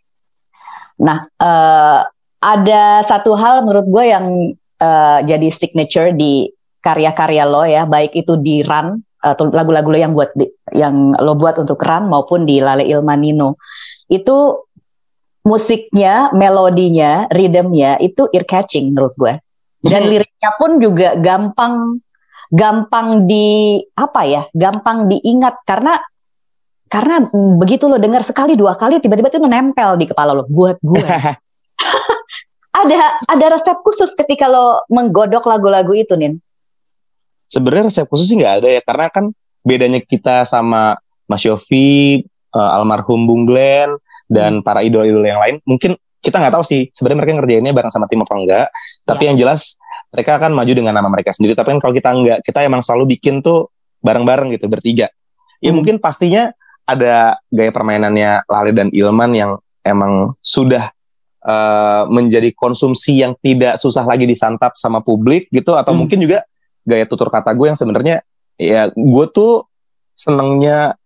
Nah, 1.01 1.25
eh, 1.25 1.99
ada 2.37 2.83
satu 3.01 3.33
hal 3.33 3.65
menurut 3.65 3.89
gue 3.89 4.05
yang 4.13 4.25
eh, 4.77 5.19
jadi 5.25 5.49
signature 5.49 6.13
di 6.13 6.53
karya-karya 6.85 7.43
lo 7.49 7.65
ya, 7.65 7.89
baik 7.89 8.13
itu 8.13 8.37
di 8.37 8.61
Run 8.61 9.01
atau 9.17 9.49
lagu-lagu 9.49 9.89
lo 9.89 9.97
yang 9.97 10.13
buat 10.13 10.37
di- 10.37 10.53
yang 10.77 11.17
lo 11.17 11.33
buat 11.33 11.57
untuk 11.57 11.81
Run 11.81 12.13
maupun 12.13 12.45
di 12.45 12.61
Lale 12.61 12.85
Ilmanino. 12.85 13.57
Itu 14.05 14.69
musiknya, 15.41 16.29
melodinya, 16.37 17.25
rhythmnya 17.33 17.97
itu 18.05 18.29
ear 18.29 18.45
catching 18.45 18.93
menurut 18.93 19.17
gue. 19.17 19.33
Dan 19.81 20.01
liriknya 20.11 20.51
pun 20.57 20.81
juga 20.81 21.17
gampang 21.17 22.01
gampang 22.53 23.27
di 23.27 23.79
apa 23.97 24.21
ya? 24.23 24.41
Gampang 24.53 25.11
diingat. 25.11 25.63
Karena 25.67 25.99
karena 26.87 27.27
begitu 27.59 27.91
lo 27.91 27.99
dengar 27.99 28.23
sekali 28.23 28.55
dua 28.55 28.79
kali 28.79 29.03
tiba-tiba 29.03 29.27
itu 29.27 29.43
menempel 29.43 29.99
di 29.99 30.07
kepala 30.07 30.31
lo 30.31 30.47
buat 30.47 30.79
gue. 30.79 31.03
Ada 32.77 33.25
ada 33.25 33.45
resep 33.57 33.81
khusus 33.81 34.13
ketika 34.13 34.45
lo 34.45 34.85
menggodok 34.93 35.49
lagu-lagu 35.49 35.97
itu 35.97 36.13
nin? 36.13 36.37
Sebenarnya 37.49 37.89
resep 37.89 38.05
khusus 38.05 38.29
sih 38.29 38.37
nggak 38.37 38.61
ada 38.61 38.69
ya, 38.69 38.81
karena 38.85 39.05
kan 39.09 39.25
bedanya 39.65 39.97
kita 39.97 40.45
sama 40.45 40.93
Mas 41.25 41.41
Yofi, 41.41 42.21
eh, 42.27 42.69
almarhum 42.77 43.25
Bung 43.25 43.49
Glenn, 43.49 43.97
dan 44.29 44.61
para 44.61 44.85
idola-idola 44.85 45.25
yang 45.25 45.41
lain, 45.41 45.55
mungkin 45.65 45.97
kita 46.21 46.37
nggak 46.41 46.53
tahu 46.57 46.63
sih 46.65 46.81
sebenarnya 46.91 47.19
mereka 47.23 47.33
ngerjainnya 47.39 47.73
bareng 47.73 47.91
sama 47.93 48.05
tim 48.09 48.21
apa 48.25 48.33
enggak. 48.35 48.67
Tapi 49.05 49.23
yang 49.31 49.37
jelas 49.37 49.77
mereka 50.11 50.39
akan 50.39 50.51
maju 50.55 50.71
dengan 50.73 50.93
nama 50.95 51.09
mereka 51.11 51.31
sendiri. 51.35 51.53
Tapi 51.53 51.77
kan 51.77 51.79
kalau 51.83 51.93
kita 51.93 52.09
enggak, 52.11 52.37
kita 52.43 52.59
emang 52.65 52.81
selalu 52.81 53.17
bikin 53.17 53.39
tuh 53.43 53.69
bareng-bareng 54.01 54.53
gitu 54.55 54.65
bertiga. 54.69 55.07
Ya 55.57 55.69
Hmm. 55.73 55.81
mungkin 55.81 55.97
pastinya 55.97 56.53
ada 56.87 57.35
gaya 57.49 57.71
permainannya 57.73 58.45
Lale 58.47 58.71
dan 58.71 58.87
Ilman 58.93 59.31
yang 59.35 59.51
emang 59.83 60.37
sudah 60.39 60.91
eh, 61.47 62.03
menjadi 62.11 62.51
konsumsi 62.51 63.23
yang 63.23 63.31
tidak 63.39 63.79
susah 63.79 64.03
lagi 64.03 64.27
disantap 64.27 64.75
sama 64.75 64.99
publik 64.99 65.47
gitu 65.47 65.79
atau 65.79 65.95
Hmm. 65.95 66.03
mungkin 66.03 66.19
juga 66.19 66.43
gaya 66.83 67.07
tutur 67.07 67.31
kata 67.31 67.55
gue 67.55 67.71
yang 67.71 67.79
sebenarnya 67.79 68.19
ya 68.59 68.91
gue 68.91 69.25
tuh 69.31 69.63
senengnya 70.11 70.97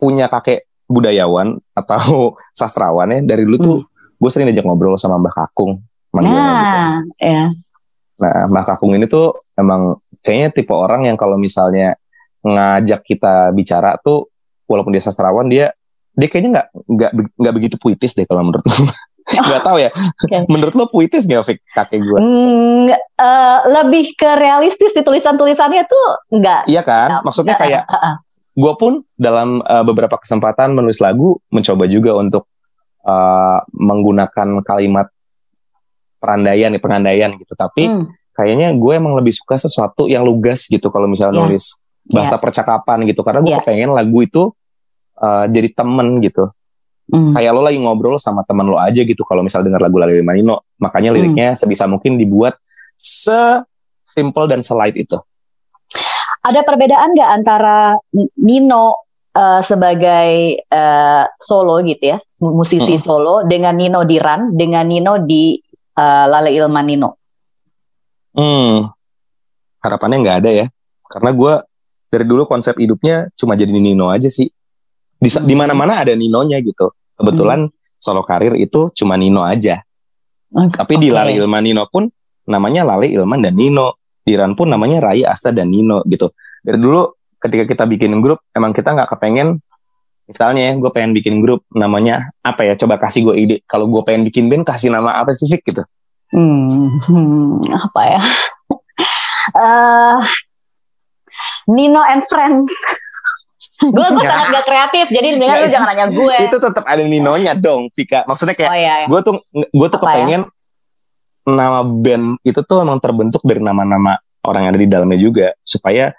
punya 0.00 0.30
kakek 0.32 0.64
budayawan 0.88 1.58
atau 1.76 2.32
sastrawan 2.58 3.12
ya 3.12 3.20
dari 3.20 3.44
dulu 3.44 3.56
tuh 3.60 3.78
gue 4.20 4.30
sering 4.30 4.52
diajak 4.52 4.68
ngobrol 4.68 5.00
sama 5.00 5.16
Mbah 5.16 5.32
Kakung 5.32 5.80
manggilnya 6.12 6.44
gitu. 6.44 6.76
nah 6.76 6.96
ya 7.18 7.44
Nah, 8.20 8.52
Mbah 8.52 8.64
Kakung 8.68 8.92
ini 8.92 9.08
tuh 9.08 9.32
emang 9.56 9.96
kayaknya 10.20 10.52
tipe 10.52 10.76
orang 10.76 11.08
yang 11.08 11.16
kalau 11.16 11.40
misalnya 11.40 11.96
ngajak 12.44 13.00
kita 13.00 13.48
bicara 13.56 13.96
tuh 13.96 14.28
walaupun 14.68 14.92
dia 14.92 15.00
sastrawan 15.00 15.48
dia 15.48 15.72
dia 16.12 16.28
kayaknya 16.28 16.50
nggak 16.52 16.66
nggak 16.84 17.10
nggak 17.40 17.54
begitu 17.56 17.76
puitis 17.80 18.12
deh 18.12 18.28
kalau 18.28 18.44
menurut 18.44 18.60
gue. 18.60 18.76
Nggak 19.30 19.62
tahu 19.62 19.78
ya. 19.78 19.94
Oke. 19.94 20.36
Menurut 20.50 20.74
lo 20.74 20.90
puitis 20.90 21.22
nggak 21.22 21.46
Fik 21.46 21.58
kakek 21.70 22.02
gue? 22.02 22.18
Mm, 22.18 22.90
eh, 22.90 23.58
lebih 23.78 24.18
ke 24.18 24.26
realistis 24.34 24.90
di 24.90 25.06
tulisan-tulisannya 25.06 25.86
tuh 25.86 26.06
enggak 26.34 26.66
Iya 26.66 26.82
kan? 26.82 27.22
Maksudnya 27.22 27.54
kayak 27.54 27.86
Ah, 27.86 27.94
ah. 27.94 28.14
gue 28.58 28.72
pun 28.74 29.06
dalam 29.14 29.62
uh, 29.62 29.86
beberapa 29.86 30.18
kesempatan 30.18 30.74
menulis 30.74 30.98
lagu 30.98 31.38
mencoba 31.54 31.86
juga 31.86 32.18
untuk 32.18 32.49
uh, 33.04 33.58
menggunakan 33.72 34.64
kalimat 34.64 35.06
perandaian 36.20 36.72
pengandaian 36.76 37.30
gitu 37.40 37.56
tapi 37.56 37.88
Hmm, 37.88 38.04
kayaknya 38.36 38.76
gue 38.76 38.92
emang 38.92 39.16
lebih 39.16 39.32
suka 39.32 39.56
sesuatu 39.56 40.04
yang 40.04 40.20
lugas 40.24 40.68
gitu 40.68 40.92
kalau 40.92 41.08
misalnya 41.08 41.40
Iya. 41.40 41.44
nulis 41.48 41.64
bahasa 42.10 42.36
percakapan 42.36 43.04
gitu 43.08 43.20
karena 43.24 43.40
gue 43.40 43.52
Iya. 43.52 43.60
kepengen 43.64 43.90
lagu 43.92 44.18
itu 44.20 44.42
uh, 45.16 45.44
jadi 45.48 45.68
temen 45.72 46.20
gitu 46.20 46.48
hmm. 47.08 47.32
kayak 47.32 47.50
lo 47.52 47.60
lagi 47.64 47.80
ngobrol 47.80 48.20
sama 48.20 48.44
teman 48.44 48.68
lo 48.68 48.76
aja 48.76 49.00
gitu 49.00 49.24
kalau 49.24 49.40
misal 49.40 49.64
dengar 49.64 49.80
lagu 49.80 49.96
Lali 49.96 50.20
Manino 50.20 50.64
makanya 50.76 51.12
Hmm. 51.12 51.16
liriknya 51.20 51.56
sebisa 51.56 51.88
mungkin 51.88 52.20
dibuat 52.20 52.56
se 52.96 53.64
simple 54.04 54.44
dan 54.44 54.60
selight 54.60 54.96
itu 54.96 55.16
ada 56.40 56.60
perbedaan 56.64 57.12
nggak 57.12 57.30
antara 57.32 57.96
Nino 58.36 59.09
eh, 59.30 59.60
sebagai 59.62 60.30
eh, 60.62 61.24
solo 61.38 61.74
gitu 61.86 62.04
ya 62.14 62.18
musisi 62.40 62.96
Mm. 62.96 63.02
solo 63.02 63.34
dengan 63.46 63.76
Nino 63.76 64.02
di 64.02 64.16
Run 64.18 64.56
dengan 64.56 64.84
Nino 64.88 65.20
di 65.22 65.58
eh, 65.94 66.24
Lale 66.26 66.50
Ilman 66.54 66.86
Nino. 66.86 67.10
Hmm, 68.30 68.86
harapannya 69.82 70.22
nggak 70.22 70.36
ada 70.46 70.50
ya, 70.54 70.66
karena 71.10 71.30
gue 71.34 71.52
dari 72.10 72.24
dulu 72.26 72.46
konsep 72.46 72.78
hidupnya 72.78 73.26
cuma 73.34 73.58
jadi 73.58 73.74
Nino 73.74 74.06
aja 74.10 74.30
sih. 74.30 74.46
di 75.20 75.28
di 75.28 75.52
mana-mana 75.52 76.00
ada 76.00 76.16
Ninonya 76.16 76.64
gitu. 76.64 76.96
Kebetulan 77.12 77.68
solo 78.00 78.24
karir 78.24 78.56
itu 78.56 78.88
cuma 78.96 79.20
Nino 79.20 79.44
aja. 79.44 79.84
Tapi 80.48 80.96
di. 80.96 81.12
Lali 81.12 81.36
Ilman 81.36 81.60
Nino 81.60 81.84
pun 81.92 82.08
namanya 82.48 82.88
Lali 82.88 83.12
Ilman 83.12 83.44
dan 83.44 83.52
Nino. 83.52 84.00
Di 84.24 84.32
Ran 84.32 84.56
pun 84.56 84.72
namanya 84.72 85.12
Rai 85.12 85.20
Asa 85.20 85.52
dan 85.52 85.68
Nino 85.68 86.00
gitu. 86.08 86.32
Dari 86.64 86.80
dulu 86.80 87.19
ketika 87.40 87.64
kita 87.64 87.84
bikin 87.84 88.20
grup 88.20 88.44
emang 88.52 88.70
kita 88.70 88.92
nggak 88.92 89.10
kepengen 89.10 89.58
misalnya 90.24 90.70
ya 90.70 90.72
gue 90.76 90.90
pengen 90.90 91.10
bikin 91.10 91.42
grup 91.42 91.66
namanya 91.70 92.30
apa 92.40 92.62
ya 92.62 92.76
coba 92.76 92.96
kasih 92.96 93.26
gue 93.26 93.34
ide 93.36 93.56
kalau 93.64 93.88
gue 93.88 93.98
pengen 94.00 94.22
bikin 94.22 94.46
band 94.46 94.62
kasih 94.62 94.88
nama 94.88 95.16
apa 95.16 95.32
spesifik 95.32 95.64
gitu 95.66 95.82
Hmm, 96.30 96.94
hmm, 97.02 97.58
apa 97.90 98.02
ya? 98.06 98.22
Eh, 99.50 100.18
Nino 101.66 101.98
and 102.00 102.22
Friends. 102.22 102.70
gue 103.82 104.06
gue 104.06 104.22
sangat 104.22 104.46
gak 104.52 104.62
kreatif, 104.62 105.06
jadi 105.08 105.34
dengan 105.34 105.56
lu 105.56 105.66
Nggak, 105.66 105.72
jangan 105.72 105.88
nanya 105.90 106.06
gue. 106.06 106.36
itu 106.38 106.56
tetap 106.60 106.84
ada 106.84 107.00
Ninonya 107.00 107.52
dong 107.56 107.88
Vika 107.90 108.28
maksudnya 108.28 108.52
kayak 108.52 108.70
Oh 108.70 108.76
iya, 108.76 108.94
iya. 109.02 109.06
gue 109.08 109.20
tuh 109.24 109.34
gue 109.50 109.88
tuh 109.88 109.98
Apa 109.98 110.04
ya? 110.04 110.12
kepengen 110.14 110.42
nama 111.42 111.80
band 111.80 112.38
itu 112.44 112.60
tuh 112.60 112.78
emang 112.78 113.00
terbentuk 113.00 113.40
dari 113.40 113.58
nama-nama 113.58 114.20
orang 114.44 114.68
yang 114.68 114.70
ada 114.70 114.80
di 114.80 114.88
dalamnya 114.88 115.16
juga 115.16 115.46
supaya 115.60 116.12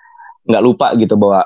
nggak 0.46 0.64
lupa 0.64 0.94
gitu 0.98 1.14
bahwa 1.16 1.46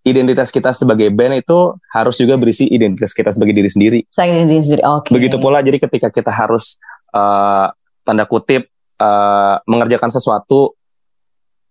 identitas 0.00 0.48
kita 0.48 0.72
sebagai 0.72 1.12
band 1.12 1.44
itu 1.44 1.76
harus 1.92 2.16
juga 2.16 2.40
berisi 2.40 2.64
identitas 2.66 3.12
kita 3.12 3.30
sebagai 3.34 3.52
diri 3.52 3.68
sendiri. 3.68 3.98
Saya 4.08 4.32
sendiri 4.44 4.64
sendiri. 4.64 4.82
Oke. 4.88 5.12
Begitu 5.12 5.36
pula 5.36 5.60
jadi 5.60 5.76
ketika 5.76 6.08
kita 6.08 6.32
harus 6.32 6.80
eh, 7.12 7.66
tanda 8.02 8.24
kutip 8.24 8.64
eh, 9.00 9.56
mengerjakan 9.68 10.08
sesuatu 10.08 10.74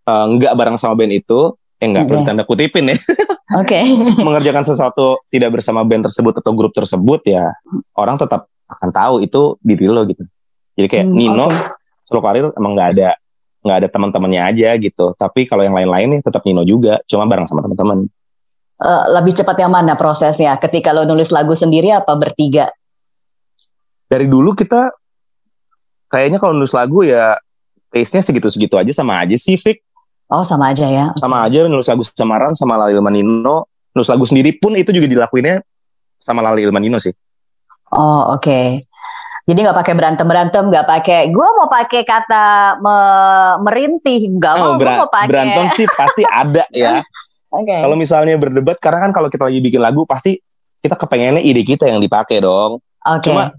nggak 0.10 0.58
bareng 0.58 0.74
sama 0.74 0.98
band 0.98 1.14
itu, 1.22 1.54
eh 1.78 1.86
nggak 1.86 2.10
perlu 2.10 2.22
Oke. 2.22 2.28
tanda 2.34 2.42
kutipin 2.42 2.90
ya, 2.90 2.98
Oke. 3.62 3.78
mengerjakan 4.26 4.66
sesuatu 4.66 5.22
tidak 5.30 5.54
bersama 5.54 5.86
band 5.86 6.10
tersebut 6.10 6.34
atau 6.42 6.50
grup 6.58 6.74
tersebut 6.74 7.22
ya 7.30 7.54
orang 7.94 8.18
tetap 8.18 8.50
akan 8.66 8.90
tahu 8.90 9.16
itu 9.22 9.54
diri 9.62 9.86
lo 9.86 10.02
gitu. 10.10 10.26
Jadi 10.74 10.88
kayak 10.90 11.06
Hmm, 11.06 11.14
Nino 11.14 11.46
oke. 11.46 11.62
solo 12.02 12.26
karir 12.26 12.50
emang 12.58 12.74
nggak 12.74 12.90
ada 12.98 13.19
nggak 13.60 13.78
ada 13.86 13.88
teman-temannya 13.92 14.42
aja 14.42 14.70
gitu. 14.80 15.12
Tapi 15.16 15.44
kalau 15.44 15.68
yang 15.68 15.76
lain-lain 15.76 16.18
nih 16.18 16.22
tetap 16.24 16.44
Nino 16.48 16.64
juga, 16.64 17.00
cuma 17.08 17.28
bareng 17.28 17.48
sama 17.48 17.64
teman-teman. 17.64 18.08
Eh, 18.80 19.04
lebih 19.12 19.36
cepat 19.36 19.60
yang 19.60 19.76
mana 19.76 20.00
prosesnya? 20.00 20.56
Ketika 20.56 20.96
lo 20.96 21.04
nulis 21.04 21.36
lagu 21.36 21.52
sendiri 21.52 21.92
apa 21.92 22.16
bertiga? 22.16 22.72
Dari 24.08 24.26
dulu 24.26 24.56
kita 24.56 24.90
kayaknya 26.08 26.40
kalau 26.40 26.56
nulis 26.56 26.72
lagu 26.72 27.04
ya 27.04 27.36
pace-nya 27.92 28.24
segitu-segitu 28.24 28.80
aja 28.80 28.90
sama 28.96 29.20
aja 29.20 29.36
sih, 29.36 29.60
Fik. 29.60 29.84
Oh 30.32 30.48
sama 30.48 30.72
aja 30.72 30.88
ya. 30.88 31.12
Sama 31.20 31.44
aja 31.44 31.68
nulis 31.68 31.92
lagu 31.92 32.08
sama 32.08 32.40
Ran 32.40 32.56
sama 32.56 32.80
Lali 32.80 32.96
Ilman 32.96 33.20
Nino. 33.20 33.68
Nulis 33.92 34.08
lagu 34.08 34.24
sendiri 34.24 34.56
pun 34.56 34.78
itu 34.80 34.96
juga 34.96 35.12
dilakuinnya 35.12 35.60
sama 36.16 36.40
Lali 36.40 36.64
Ilman 36.64 36.80
Nino 36.80 37.04
sih. 37.04 37.12
Oh 37.92 38.38
oke. 38.38 38.80
Jadi 39.50 39.60
nggak 39.60 39.74
pakai 39.76 39.94
berantem 39.94 40.26
berantem, 40.26 40.64
nggak 40.64 40.86
pakai. 40.86 41.20
Gue 41.30 41.48
mau 41.58 41.66
pakai 41.66 42.06
kata 42.06 42.46
me- 42.78 43.58
merintih, 43.64 44.30
nggak 44.32 44.54
mau. 44.54 44.66
Oh, 44.68 44.78
bera- 44.78 45.00
mau 45.00 45.10
pakai. 45.10 45.26
berantem 45.28 45.66
sih 45.74 45.90
pasti 45.90 46.22
ada 46.24 46.70
ya. 46.76 47.02
Oke. 47.50 47.82
Kalau 47.82 47.98
misalnya 47.98 48.38
berdebat, 48.38 48.78
karena 48.78 49.02
kan 49.02 49.12
kalau 49.12 49.26
kita 49.28 49.44
lagi 49.44 49.58
bikin 49.58 49.82
lagu 49.82 50.06
pasti 50.06 50.38
kita 50.80 50.94
kepengennya 50.94 51.42
ide 51.42 51.66
kita 51.66 51.84
yang 51.84 51.98
dipakai 51.98 52.40
dong. 52.40 52.78
Oke. 53.02 53.26
Cuma 53.26 53.50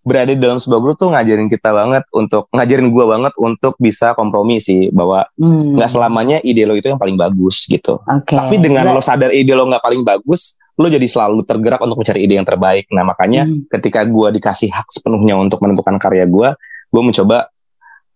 berada 0.00 0.30
di 0.30 0.38
dalam 0.38 0.56
sebuah 0.56 0.78
grup 0.78 0.94
tuh 0.94 1.10
ngajarin 1.10 1.50
kita 1.50 1.74
banget 1.74 2.06
untuk 2.12 2.46
ngajarin 2.48 2.86
gua 2.88 3.10
banget 3.10 3.34
untuk 3.36 3.74
bisa 3.76 4.14
kompromi 4.14 4.56
sih 4.56 4.86
bahwa 4.88 5.26
Hmm, 5.34 5.74
nggak 5.74 5.90
selamanya 5.90 6.38
ide 6.40 6.62
lo 6.62 6.72
itu 6.72 6.86
yang 6.86 6.96
paling 6.96 7.18
bagus 7.18 7.66
gitu. 7.66 7.98
Oke. 8.00 8.30
Tapi 8.30 8.56
dengan 8.56 8.86
Ber- 8.86 8.94
lo 8.94 9.02
sadar 9.02 9.34
ide 9.34 9.50
lo 9.50 9.66
nggak 9.66 9.82
paling 9.82 10.06
bagus, 10.06 10.54
lo 10.76 10.86
jadi 10.92 11.08
selalu 11.08 11.40
tergerak 11.48 11.80
untuk 11.80 11.96
mencari 12.04 12.20
ide 12.28 12.36
yang 12.36 12.44
terbaik. 12.44 12.84
Nah 12.92 13.04
makanya 13.08 13.48
Hmm. 13.48 13.64
ketika 13.72 14.04
gua 14.04 14.28
dikasih 14.28 14.68
hak 14.68 14.92
sepenuhnya 14.92 15.36
untuk 15.40 15.60
menentukan 15.64 15.96
karya 15.96 16.28
gua, 16.28 16.52
gua 16.92 17.02
mencoba 17.02 17.48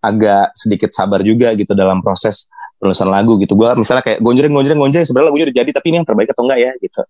agak 0.00 0.52
sedikit 0.52 0.92
sabar 0.92 1.24
juga 1.24 1.52
gitu 1.56 1.72
dalam 1.72 2.04
proses 2.04 2.52
penulisan 2.76 3.08
lagu 3.08 3.40
gitu. 3.40 3.56
Gua 3.56 3.72
misalnya 3.76 4.04
kayak 4.04 4.20
gonjreng 4.20 4.52
gonjreng 4.52 4.76
gonjreng 4.76 5.04
sebenarnya 5.08 5.28
lagunya 5.32 5.46
udah 5.48 5.56
jadi 5.64 5.70
tapi 5.72 5.86
ini 5.88 5.96
yang 6.04 6.08
terbaik 6.08 6.28
atau 6.32 6.42
enggak 6.44 6.60
ya 6.60 6.72
gitu. 6.80 7.00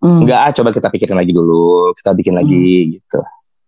Hmm. 0.00 0.24
Enggak, 0.24 0.40
ah, 0.48 0.52
coba 0.56 0.68
kita 0.72 0.88
pikirin 0.88 1.16
lagi 1.16 1.32
dulu, 1.36 1.92
kita 1.92 2.16
bikin 2.16 2.32
lagi 2.32 2.96
gitu. 2.96 3.20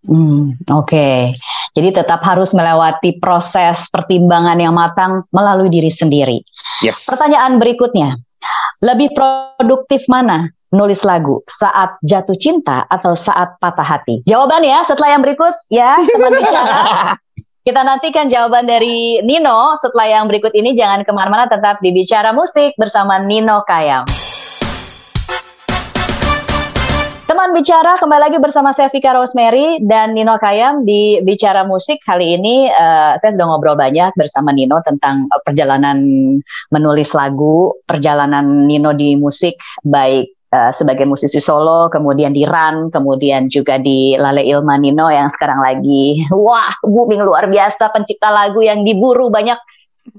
Hmm, 0.02 0.58
Oke, 0.82 1.30
jadi 1.78 1.88
tetap 1.94 2.26
harus 2.26 2.50
melewati 2.58 3.22
proses 3.22 3.86
pertimbangan 3.86 4.58
yang 4.58 4.74
matang 4.74 5.22
melalui 5.30 5.70
diri 5.70 5.92
sendiri. 5.92 6.42
Yes. 6.82 7.06
Pertanyaan 7.06 7.62
berikutnya, 7.62 8.18
lebih 8.82 9.14
produktif 9.14 10.08
mana 10.10 10.50
nulis 10.72 11.04
lagu 11.04 11.44
saat 11.44 12.00
jatuh 12.00 12.34
cinta 12.34 12.88
atau 12.88 13.12
saat 13.12 13.60
patah 13.60 13.84
hati? 13.84 14.24
Jawaban 14.24 14.64
ya 14.64 14.80
setelah 14.82 15.14
yang 15.14 15.22
berikut 15.22 15.52
ya 15.68 16.00
teman 16.00 16.32
bicara. 16.32 16.74
Kita 17.62 17.86
nantikan 17.86 18.26
jawaban 18.26 18.66
dari 18.66 19.22
Nino 19.22 19.78
setelah 19.78 20.10
yang 20.10 20.26
berikut 20.26 20.50
ini. 20.50 20.74
Jangan 20.74 21.06
ke 21.06 21.14
mana-mana, 21.14 21.46
tetap 21.46 21.78
di 21.78 21.94
Bicara 21.94 22.34
Musik 22.34 22.74
bersama 22.74 23.22
Nino 23.22 23.62
Kayam. 23.62 24.02
Teman 27.22 27.54
bicara 27.54 28.02
kembali 28.02 28.18
lagi 28.18 28.38
bersama 28.42 28.74
saya 28.74 28.90
Vika 28.90 29.14
Rosemary 29.14 29.78
dan 29.86 30.10
Nino 30.10 30.42
Kayam 30.42 30.82
di 30.82 31.22
Bicara 31.22 31.62
Musik 31.62 32.02
kali 32.02 32.34
ini 32.34 32.66
eh, 32.66 33.14
saya 33.14 33.30
sudah 33.30 33.46
ngobrol 33.46 33.78
banyak 33.78 34.10
bersama 34.18 34.50
Nino 34.50 34.82
tentang 34.82 35.30
eh, 35.30 35.40
perjalanan 35.46 36.02
menulis 36.74 37.14
lagu, 37.14 37.78
perjalanan 37.86 38.66
Nino 38.66 38.90
di 38.90 39.14
musik 39.14 39.54
baik 39.86 40.41
eh, 40.52 40.70
sebagai 40.76 41.08
musisi 41.08 41.40
solo, 41.40 41.88
kemudian 41.88 42.36
di 42.36 42.44
Run, 42.44 42.92
kemudian 42.92 43.48
juga 43.48 43.80
di 43.80 44.12
Lale 44.20 44.44
Ilma 44.44 44.76
Nino 44.76 45.08
yang 45.08 45.32
sekarang 45.32 45.64
lagi 45.64 46.20
wah 46.30 46.68
booming 46.84 47.24
luar 47.24 47.48
biasa 47.48 47.88
pencipta 47.90 48.28
lagu 48.28 48.60
yang 48.60 48.84
diburu 48.84 49.32
banyak 49.32 49.56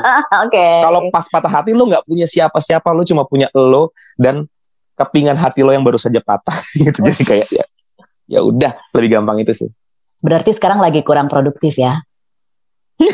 Oke. 0.48 0.66
Kalau 0.80 1.00
pas 1.12 1.26
patah 1.28 1.52
hati 1.52 1.76
lo 1.76 1.84
nggak 1.84 2.04
punya 2.08 2.24
siapa-siapa, 2.24 2.88
lo 2.90 3.04
cuma 3.04 3.28
punya 3.28 3.52
lo 3.52 3.92
dan 4.16 4.48
kepingan 4.96 5.36
hati 5.36 5.60
lo 5.60 5.70
yang 5.76 5.84
baru 5.84 6.00
saja 6.00 6.18
patah 6.18 6.56
gitu. 6.82 6.98
Jadi 7.04 7.22
kayak 7.24 7.46
ya, 7.52 7.64
ya 8.26 8.40
udah 8.40 8.72
lebih 8.96 9.20
gampang 9.20 9.40
itu 9.44 9.52
sih. 9.52 9.68
Berarti 10.24 10.56
sekarang 10.56 10.80
lagi 10.80 11.04
kurang 11.04 11.28
produktif 11.28 11.76
ya? 11.76 12.00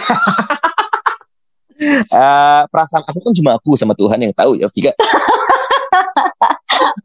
Eh, 1.83 2.63
perasaan 2.71 3.03
aku 3.03 3.19
kan 3.19 3.35
cuma 3.35 3.51
aku 3.59 3.75
sama 3.75 3.91
Tuhan 3.99 4.15
yang 4.23 4.31
tahu 4.31 4.55
ya, 4.55 4.71
Vika. 4.71 4.95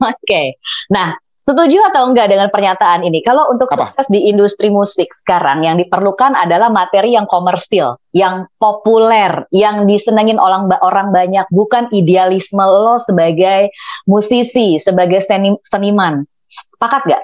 Oke. 0.06 0.54
Nah, 0.94 1.18
Setuju 1.48 1.80
atau 1.80 2.12
enggak 2.12 2.28
dengan 2.28 2.52
pernyataan 2.52 3.08
ini? 3.08 3.24
Kalau 3.24 3.48
untuk 3.48 3.72
Apa? 3.72 3.88
sukses 3.88 4.12
di 4.12 4.28
industri 4.28 4.68
musik 4.68 5.16
sekarang 5.16 5.64
yang 5.64 5.80
diperlukan 5.80 6.36
adalah 6.36 6.68
materi 6.68 7.16
yang 7.16 7.24
komersil, 7.24 7.96
yang 8.12 8.52
populer, 8.60 9.48
yang 9.56 9.88
disenengin 9.88 10.44
orang 10.44 10.68
orang 10.84 11.16
banyak, 11.16 11.48
bukan 11.48 11.88
idealisme 11.96 12.60
lo 12.60 13.00
sebagai 13.00 13.72
musisi, 14.04 14.76
sebagai 14.76 15.24
seni, 15.24 15.56
seniman. 15.64 16.28
Sepakat 16.52 17.16
gak? 17.16 17.24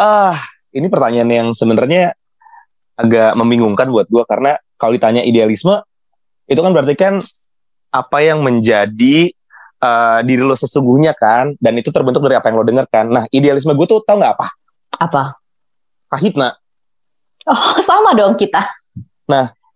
Ah, 0.00 0.40
ini 0.72 0.88
pertanyaan 0.88 1.28
yang 1.28 1.48
sebenarnya 1.52 2.16
agak 2.96 3.36
membingungkan 3.36 3.92
buat 3.92 4.08
gue 4.08 4.24
karena 4.24 4.56
kalau 4.80 4.96
ditanya 4.96 5.20
idealisme 5.20 5.76
itu 6.48 6.60
kan 6.64 6.72
berarti 6.72 6.96
kan 6.96 7.20
apa 7.92 8.18
yang 8.24 8.40
menjadi 8.40 9.35
uh, 9.86 10.18
diri 10.26 10.42
lo 10.42 10.58
sesungguhnya 10.58 11.14
kan 11.14 11.54
dan 11.62 11.78
itu 11.78 11.94
terbentuk 11.94 12.26
dari 12.26 12.34
apa 12.34 12.50
yang 12.50 12.58
lo 12.58 12.66
dengar 12.66 12.86
kan 12.90 13.06
nah 13.06 13.22
idealisme 13.30 13.70
gue 13.72 13.86
tuh 13.86 14.02
tau 14.02 14.18
nggak 14.18 14.34
apa 14.34 14.46
Apa? 14.98 15.22
kahitna 16.10 16.58
Oh, 17.46 17.78
sama 17.86 18.10
dong 18.18 18.34
kita. 18.34 18.58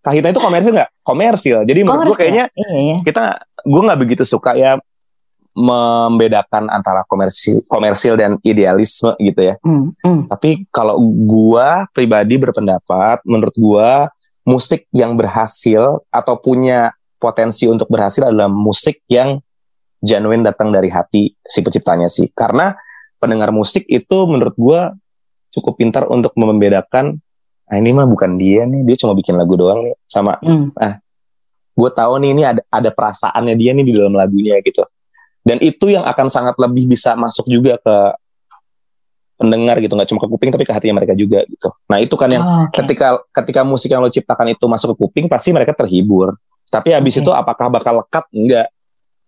kahitna 0.02 0.34
itu 0.34 0.42
komersil 0.42 0.74
nggak 0.74 0.90
komersil 1.06 1.62
jadi 1.62 1.86
menurut 1.86 2.18
gue 2.18 2.26
kayaknya 2.26 2.44
Iya, 2.50 2.74
iya. 2.74 2.96
kita 3.06 3.38
gue 3.62 3.82
nggak 3.86 4.00
begitu 4.00 4.26
suka 4.26 4.58
ya 4.58 4.74
membedakan 5.54 6.70
antara 6.70 7.02
komersil 7.04 7.60
komersil 7.66 8.14
dan 8.16 8.38
idealisme 8.40 9.12
gitu 9.18 9.40
ya 9.44 9.54
Hmm, 9.60 9.92
hmm. 10.00 10.30
Tapi 10.30 10.64
kalau 10.70 10.96
gua 11.26 11.90
pribadi 11.90 12.38
berpendapat, 12.38 13.20
menurut 13.26 13.52
gua 13.58 14.08
musik 14.46 14.86
yang 14.94 15.18
berhasil 15.18 16.00
atau 16.08 16.34
punya 16.38 16.94
potensi 17.20 17.68
untuk 17.68 17.90
berhasil 17.92 18.24
adalah 18.24 18.48
musik 18.48 19.02
yang 19.10 19.42
genuine 20.00 20.42
datang 20.42 20.72
dari 20.72 20.88
hati 20.88 21.32
si 21.38 21.60
penciptanya 21.60 22.08
sih. 22.08 22.32
Karena 22.32 22.72
pendengar 23.16 23.52
musik 23.52 23.84
itu 23.86 24.18
menurut 24.24 24.56
gua 24.56 24.92
cukup 25.50 25.76
pintar 25.76 26.06
untuk 26.06 26.32
membedakan, 26.34 27.20
ah 27.66 27.76
ini 27.76 27.90
mah 27.90 28.06
bukan 28.06 28.34
dia 28.34 28.64
nih, 28.64 28.82
dia 28.82 28.96
cuma 28.96 29.12
bikin 29.12 29.36
lagu 29.36 29.54
doang 29.54 29.84
nih. 29.84 29.94
Sama 30.04 30.38
Hmm. 30.40 30.70
gue 31.70 31.90
tahu 31.90 32.12
nih 32.20 32.30
ini 32.36 32.42
ada 32.44 32.60
ada 32.68 32.90
perasaannya 32.92 33.56
dia 33.56 33.72
nih 33.72 33.84
di 33.86 33.92
dalam 33.96 34.12
lagunya 34.12 34.60
gitu. 34.60 34.84
Dan 35.40 35.56
itu 35.64 35.88
yang 35.88 36.04
akan 36.04 36.28
sangat 36.28 36.60
lebih 36.60 36.84
bisa 36.84 37.16
masuk 37.16 37.48
juga 37.48 37.80
ke 37.80 37.96
pendengar 39.40 39.80
gitu, 39.80 39.96
nggak 39.96 40.08
cuma 40.12 40.20
ke 40.20 40.28
kuping 40.28 40.50
tapi 40.52 40.68
ke 40.68 40.72
hatinya 40.76 41.00
mereka 41.00 41.16
juga 41.16 41.40
gitu. 41.48 41.72
Nah 41.88 41.96
itu 41.96 42.12
kan 42.12 42.28
yang 42.28 42.44
Oh, 42.44 42.68
oke. 42.68 42.76
ketika 42.76 43.16
ketika 43.32 43.60
musik 43.64 43.88
yang 43.88 44.04
lo 44.04 44.12
ciptakan 44.12 44.52
itu 44.52 44.64
masuk 44.68 44.92
ke 44.92 44.96
kuping 45.00 45.26
pasti 45.32 45.48
mereka 45.56 45.72
terhibur. 45.72 46.36
Tapi 46.68 46.92
habis 46.92 47.16
Oke. 47.16 47.24
itu 47.24 47.30
apakah 47.32 47.66
bakal 47.72 48.04
lekat? 48.04 48.24
Enggak. 48.30 48.68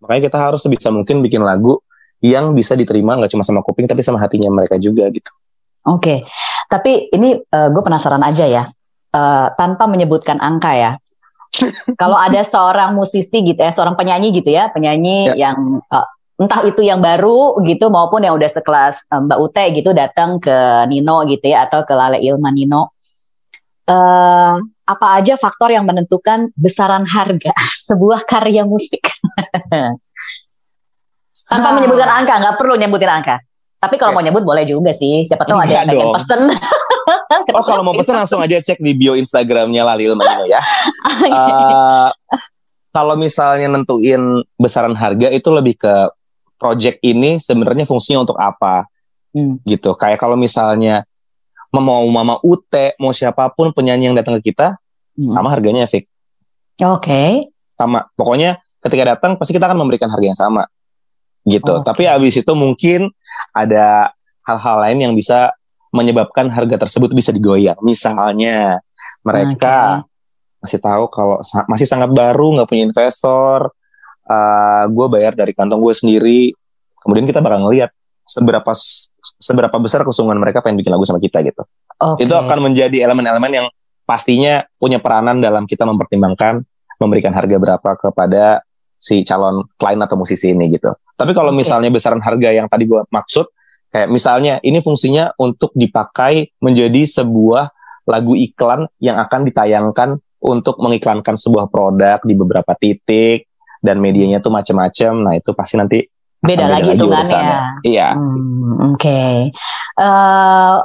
Makanya 0.02 0.28
kita 0.28 0.38
harus 0.38 0.60
sebisa 0.66 0.90
mungkin 0.90 1.22
bikin 1.22 1.40
lagu 1.46 1.78
yang 2.18 2.52
bisa 2.58 2.74
diterima 2.74 3.14
nggak 3.14 3.30
cuma 3.32 3.46
sama 3.46 3.62
kuping 3.62 3.86
tapi 3.86 4.02
sama 4.02 4.18
hatinya 4.18 4.50
mereka 4.50 4.76
juga 4.82 5.06
gitu. 5.14 5.30
Oke, 5.86 6.22
tapi 6.70 7.10
ini 7.10 7.42
gue 7.50 7.82
penasaran 7.82 8.22
aja 8.22 8.46
ya, 8.46 8.70
Eh, 9.12 9.48
tanpa 9.60 9.84
menyebutkan 9.84 10.40
angka 10.40 10.72
ya. 10.72 10.92
Kalau 12.00 12.16
ada 12.16 12.40
seorang 12.40 12.96
musisi 12.96 13.44
gitu 13.44 13.60
ya, 13.60 13.68
seorang 13.68 13.92
penyanyi 13.92 14.32
gitu 14.32 14.48
ya, 14.48 14.72
penyanyi 14.72 15.36
Ya. 15.36 15.52
yang 15.52 15.84
eh, 15.84 16.06
entah 16.40 16.64
itu 16.64 16.80
yang 16.80 17.04
baru 17.04 17.60
gitu 17.68 17.92
maupun 17.92 18.24
yang 18.24 18.40
udah 18.40 18.48
sekelas 18.48 19.04
eh, 19.12 19.20
Mbak 19.20 19.38
Ute 19.44 19.64
gitu 19.76 19.92
datang 19.92 20.40
ke 20.40 20.88
Nino 20.88 21.28
gitu 21.28 21.44
ya 21.44 21.68
atau 21.68 21.84
ke 21.84 21.92
Lale 21.92 22.24
Ilman 22.24 22.56
Nino. 22.56 22.96
Eh, 23.84 24.54
apa 24.88 25.06
aja 25.20 25.36
faktor 25.36 25.76
yang 25.76 25.84
menentukan 25.84 26.48
besaran 26.56 27.04
harga 27.04 27.52
sebuah 27.92 28.24
karya 28.24 28.64
musik? 28.64 29.11
Tanpa 31.48 31.68
Ah. 31.68 31.74
menyebutkan 31.74 32.08
angka, 32.08 32.34
nggak 32.38 32.56
perlu 32.56 32.74
nyebutin 32.76 33.10
angka. 33.10 33.36
Tapi 33.76 33.98
kalau 33.98 34.14
Oke. 34.14 34.22
mau 34.22 34.24
nyebut 34.24 34.44
boleh 34.46 34.62
juga 34.62 34.94
sih. 34.94 35.26
Siapa 35.26 35.42
tahu 35.42 35.58
ada 35.58 35.66
Enggak 35.66 35.82
yang 35.82 35.90
pengen 35.90 36.14
pesen. 36.14 36.42
Oh 37.50 37.66
kalau 37.66 37.82
mau 37.82 37.98
pesen 37.98 38.14
langsung 38.14 38.38
aja 38.38 38.62
cek 38.62 38.78
di 38.78 38.94
bio 38.94 39.18
Instagramnya 39.18 39.82
Lalil 39.82 40.14
Manino 40.14 40.46
ya. 40.46 40.62
Eh, 41.26 42.08
kalau 42.88 43.18
misalnya 43.18 43.66
nentuin 43.66 44.22
besaran 44.54 44.94
harga 44.94 45.26
itu 45.28 45.50
lebih 45.50 45.74
ke 45.74 45.92
project 46.54 47.02
ini 47.02 47.42
sebenarnya 47.42 47.82
fungsinya 47.82 48.22
untuk 48.22 48.38
apa 48.38 48.86
Hmm. 49.34 49.58
gitu. 49.64 49.98
Kayak 49.98 50.20
kalau 50.20 50.38
misalnya 50.38 51.02
mau 51.72 52.06
Mama 52.06 52.38
Ute, 52.44 52.94
mau 53.00 53.10
siapa 53.10 53.50
pun 53.50 53.74
penyanyi 53.74 54.06
yang 54.06 54.14
datang 54.14 54.38
ke 54.38 54.54
kita, 54.54 54.78
Hmm. 55.18 55.26
sama 55.26 55.50
harganya 55.50 55.88
Fik. 55.90 56.06
Oke. 56.78 57.50
Sama. 57.74 58.06
Pokoknya 58.14 58.61
ketika 58.82 59.16
datang 59.16 59.38
pasti 59.38 59.54
kita 59.54 59.70
akan 59.70 59.78
memberikan 59.78 60.10
harga 60.10 60.26
yang 60.26 60.38
sama. 60.38 60.66
Gitu. 61.46 61.72
Oke. 61.72 61.86
Tapi 61.86 62.02
habis 62.06 62.38
itu 62.38 62.52
mungkin 62.54 63.10
ada 63.54 64.10
hal-hal 64.46 64.76
lain 64.84 64.98
yang 65.10 65.12
bisa 65.14 65.54
menyebabkan 65.94 66.50
harga 66.50 66.86
tersebut 66.88 67.14
bisa 67.14 67.30
digoyang. 67.30 67.78
Misalnya 67.82 68.82
mereka 69.22 70.06
masih 70.62 70.78
tahu 70.78 71.10
kalau 71.10 71.42
sa- 71.42 71.66
masih 71.66 71.86
sangat 71.90 72.14
baru 72.14 72.54
nggak 72.54 72.70
punya 72.70 72.86
investor 72.86 73.74
gue 74.86 75.06
bayar 75.10 75.34
dari 75.34 75.50
kantong 75.52 75.82
gue 75.82 75.94
sendiri 75.94 76.40
kemudian 77.02 77.26
kita 77.26 77.42
bakal 77.42 77.66
ngelihat 77.66 77.90
seberapa 78.22 78.70
seberapa 79.42 79.76
besar 79.82 80.06
kesungguhan 80.06 80.38
mereka 80.38 80.62
pengen 80.62 80.78
bikin 80.78 80.94
lagu 80.94 81.02
sama 81.02 81.18
kita 81.18 81.42
gitu 81.42 81.66
Oke. 81.98 82.22
itu 82.22 82.30
akan 82.30 82.70
menjadi 82.70 83.02
elemen-elemen 83.02 83.50
yang 83.50 83.66
pastinya 84.06 84.62
punya 84.78 85.02
peranan 85.02 85.42
dalam 85.42 85.66
kita 85.66 85.82
mempertimbangkan 85.82 86.62
memberikan 87.02 87.34
harga 87.34 87.58
berapa 87.58 87.90
kepada 87.98 88.62
si 89.02 89.26
calon 89.26 89.66
klien 89.74 89.98
atau 89.98 90.14
musisi 90.14 90.54
ini 90.54 90.70
gitu 90.70 90.94
tapi 91.18 91.34
kalau 91.34 91.50
misalnya 91.50 91.90
besaran 91.90 92.22
harga 92.22 92.54
yang 92.54 92.70
tadi 92.70 92.86
gue 92.86 93.02
maksud 93.10 93.50
kayak 93.90 94.08
misalnya 94.08 94.62
ini 94.62 94.78
fungsinya 94.78 95.34
untuk 95.42 95.74
dipakai 95.74 96.54
menjadi 96.62 97.02
sebuah 97.02 97.68
lagu 98.06 98.34
iklan 98.34 98.86
yang 98.98 99.18
akan 99.18 99.46
ditayangkan 99.46 100.18
untuk 100.42 100.82
mengiklankan 100.82 101.38
sebuah 101.38 101.70
produk 101.70 102.18
di 102.26 102.34
beberapa 102.34 102.74
titik 102.74 103.46
dan 103.78 104.02
medianya 104.02 104.42
tuh 104.42 104.50
macam-macam. 104.50 105.12
Nah 105.22 105.32
itu 105.38 105.50
pasti 105.54 105.74
nanti 105.78 105.98
akan 106.02 106.50
Beda 106.50 106.66
lagi 106.66 106.90
hitungannya. 106.94 107.22
urusannya. 107.22 107.58
Iya. 107.86 108.08
Hmm, 108.18 108.94
Oke. 108.98 109.22
Eh, 109.94 110.76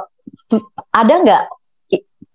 ada 0.94 1.14
nggak 1.18 1.42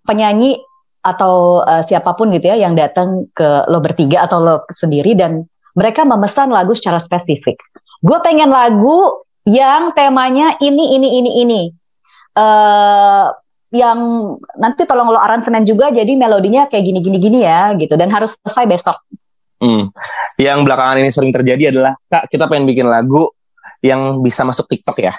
penyanyi 0.04 0.60
atau 1.00 1.64
eh, 1.64 1.82
siapa 1.84 2.12
pun 2.16 2.32
gitu 2.32 2.52
ya 2.52 2.60
yang 2.60 2.76
datang 2.76 3.28
ke 3.32 3.68
lo 3.68 3.80
bertiga 3.80 4.28
atau 4.28 4.44
lo 4.44 4.54
sendiri 4.68 5.16
dan 5.16 5.48
mereka 5.74 6.06
memesan 6.06 6.50
lagu 6.50 6.72
secara 6.74 6.98
spesifik. 7.02 7.58
Gue 8.00 8.18
pengen 8.22 8.50
lagu 8.50 9.22
yang 9.44 9.92
temanya 9.92 10.56
ini 10.62 10.96
ini 10.96 11.08
ini 11.20 11.30
ini. 11.44 11.62
eh 12.34 13.26
yang 13.74 13.98
nanti 14.58 14.86
tolong 14.86 15.10
lo 15.10 15.18
aransemen 15.18 15.66
juga 15.66 15.90
jadi 15.90 16.14
melodinya 16.14 16.70
kayak 16.70 16.82
gini 16.86 16.98
gini 17.02 17.18
gini 17.18 17.38
ya 17.42 17.74
gitu 17.74 17.98
dan 17.98 18.06
harus 18.10 18.38
selesai 18.42 18.66
besok. 18.70 18.96
Hmm. 19.58 19.90
Yang 20.38 20.58
belakangan 20.66 20.96
ini 21.02 21.10
sering 21.10 21.34
terjadi 21.34 21.74
adalah 21.74 21.94
kak 22.06 22.30
kita 22.30 22.46
pengen 22.46 22.70
bikin 22.70 22.86
lagu 22.86 23.30
yang 23.82 24.22
bisa 24.22 24.46
masuk 24.46 24.70
TikTok 24.70 24.98
ya. 25.02 25.14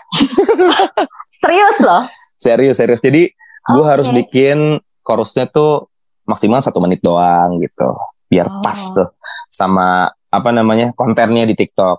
Serius 1.43 1.77
loh. 1.83 2.03
Serius 2.39 2.79
serius. 2.79 3.01
Jadi 3.03 3.31
gue 3.65 3.83
Oke. 3.83 3.91
harus 3.91 4.07
bikin 4.11 4.79
chorusnya 5.03 5.45
tuh 5.51 5.91
maksimal 6.25 6.59
satu 6.63 6.81
menit 6.81 7.03
doang 7.05 7.61
gitu, 7.61 7.95
biar 8.31 8.49
Oh. 8.49 8.61
pas 8.65 8.75
tuh 8.75 9.07
sama 9.51 10.09
apa 10.35 10.49
namanya 10.51 10.91
kontennya 10.93 11.43
di 11.43 11.55
TikTok. 11.55 11.97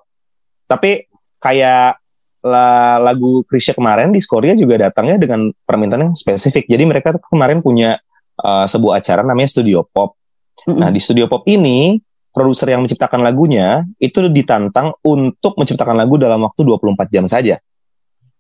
Tapi 0.67 1.07
kayak 1.39 1.99
la- 2.43 2.99
lagu 3.01 3.43
Krisya 3.45 3.75
kemarin 3.75 4.11
di 4.11 4.21
Skoria 4.21 4.55
juga 4.55 4.79
datangnya 4.79 5.17
dengan 5.17 5.51
permintaan 5.53 6.11
yang 6.11 6.15
spesifik. 6.15 6.67
Jadi 6.67 6.85
mereka 6.87 7.15
tuh 7.17 7.23
kemarin 7.27 7.61
punya 7.61 7.99
uh, 8.39 8.67
sebuah 8.67 9.03
acara 9.03 9.23
namanya 9.23 9.51
Studio 9.51 9.83
Pop. 9.83 10.15
Mm-mm. 10.67 10.79
Nah 10.79 10.91
di 10.91 10.99
Studio 10.99 11.27
Pop 11.27 11.43
ini 11.47 11.99
produser 12.31 12.77
yang 12.77 12.85
menciptakan 12.85 13.25
lagunya 13.25 13.81
itu 13.97 14.21
ditantang 14.29 14.93
untuk 15.03 15.57
menciptakan 15.57 15.97
lagu 15.97 16.21
dalam 16.21 16.45
waktu 16.45 16.61
24 16.63 17.09
jam 17.09 17.25
saja. 17.25 17.57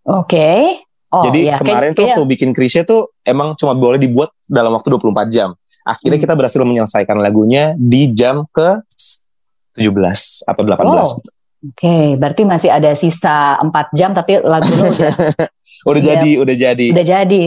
Oke. 0.07 0.83
Oh, 1.07 1.23
Jadi 1.31 1.47
iya. 1.49 1.57
kemarin 1.59 1.95
Kayak- 1.95 1.97
tuh 1.97 2.05
iya. 2.05 2.09
waktu 2.15 2.23
bikin 2.29 2.51
Krisya 2.53 2.83
tuh 2.83 3.15
emang 3.23 3.55
cuma 3.55 3.73
boleh 3.73 3.97
dibuat 3.97 4.35
dalam 4.47 4.75
waktu 4.75 4.91
24 4.91 5.31
jam. 5.31 5.51
Akhirnya 5.87 6.19
Hmm. 6.19 6.25
kita 6.27 6.35
berhasil 6.35 6.61
menyelesaikan 6.61 7.15
lagunya 7.23 7.73
di 7.79 8.11
jam 8.11 8.43
ke 8.51 8.83
17 9.77 10.49
atau 10.49 10.63
18. 10.65 10.83
Wow. 10.83 11.07
Oke, 11.67 11.97
berarti 12.17 12.43
masih 12.45 12.71
ada 12.71 12.93
sisa 12.93 13.57
4 13.59 13.71
jam 13.93 14.13
tapi 14.13 14.39
lagu 14.41 14.69
lo 14.71 14.93
udah, 14.93 15.13
Udah 15.89 16.01
Iya. 16.03 16.09
jadi, 16.19 16.31
udah 16.43 16.57
jadi. 16.57 16.87
udah 16.93 17.05
jadi. 17.07 17.43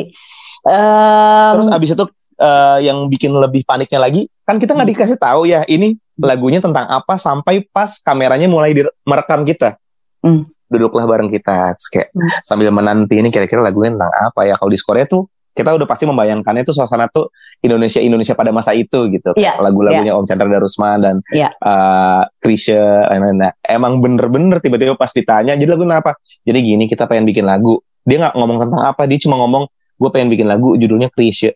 Em, 0.60 1.52
Terus 1.56 1.70
abis 1.72 1.90
itu 1.92 2.06
eh, 2.40 2.78
yang 2.88 3.08
bikin 3.08 3.32
lebih 3.32 3.64
paniknya 3.64 4.00
lagi, 4.00 4.28
kan 4.44 4.56
kita 4.58 4.72
nggak 4.76 4.90
dikasih 4.96 5.18
tahu 5.20 5.44
ya 5.44 5.68
ini 5.68 5.96
lagunya 6.20 6.60
tentang 6.60 6.88
apa 6.88 7.16
sampai 7.16 7.68
pas 7.68 8.00
kameranya 8.00 8.48
mulai 8.48 8.72
merekam 9.04 9.44
kita. 9.44 9.76
Hmm. 10.20 10.44
Duduklah 10.70 11.08
bareng 11.08 11.32
kita, 11.32 11.74
Terus 11.76 11.88
kayak 11.90 12.08
Hmm. 12.12 12.30
sambil 12.44 12.70
menanti 12.70 13.20
ini 13.20 13.28
kira-kira 13.28 13.60
lagunya 13.60 13.96
tentang 13.96 14.12
apa 14.12 14.42
ya. 14.44 14.56
Kalau 14.56 14.72
di 14.72 14.80
Korea 14.80 15.04
tuh 15.04 15.28
kita 15.54 15.76
udah 15.76 15.88
pasti 15.90 16.08
membayangkannya 16.08 16.64
itu 16.64 16.72
suasana 16.72 17.12
tuh 17.12 17.34
Indonesia 17.60 18.00
Indonesia 18.00 18.32
pada 18.34 18.56
masa 18.56 18.72
itu 18.72 19.12
gitu. 19.12 19.36
Iya, 19.36 19.60
Lagu-lagunya 19.60 20.16
Om 20.16 20.24
Chandra 20.24 20.48
Darusman 20.48 20.98
dan 21.04 21.16
Iya. 21.30 21.52
uh, 21.60 22.24
Krisya 22.40 23.12
lain-lain. 23.12 23.36
Nah, 23.36 23.52
emang 23.60 24.00
bener-bener 24.00 24.64
tiba-tiba 24.64 24.96
pas 24.96 25.12
ditanya, 25.12 25.60
jadi 25.60 25.76
lagu 25.76 25.84
apa? 25.90 26.16
Jadi 26.48 26.60
gini 26.64 26.84
kita 26.88 27.04
pengen 27.06 27.28
bikin 27.28 27.44
lagu. 27.44 27.84
Dia 28.08 28.24
nggak 28.24 28.36
ngomong 28.40 28.58
tentang 28.64 28.82
apa, 28.88 29.04
dia 29.04 29.20
cuma 29.20 29.36
ngomong 29.36 29.68
gue 30.00 30.10
pengen 30.16 30.32
bikin 30.32 30.48
lagu 30.48 30.80
judulnya 30.80 31.12
Krisya. 31.12 31.52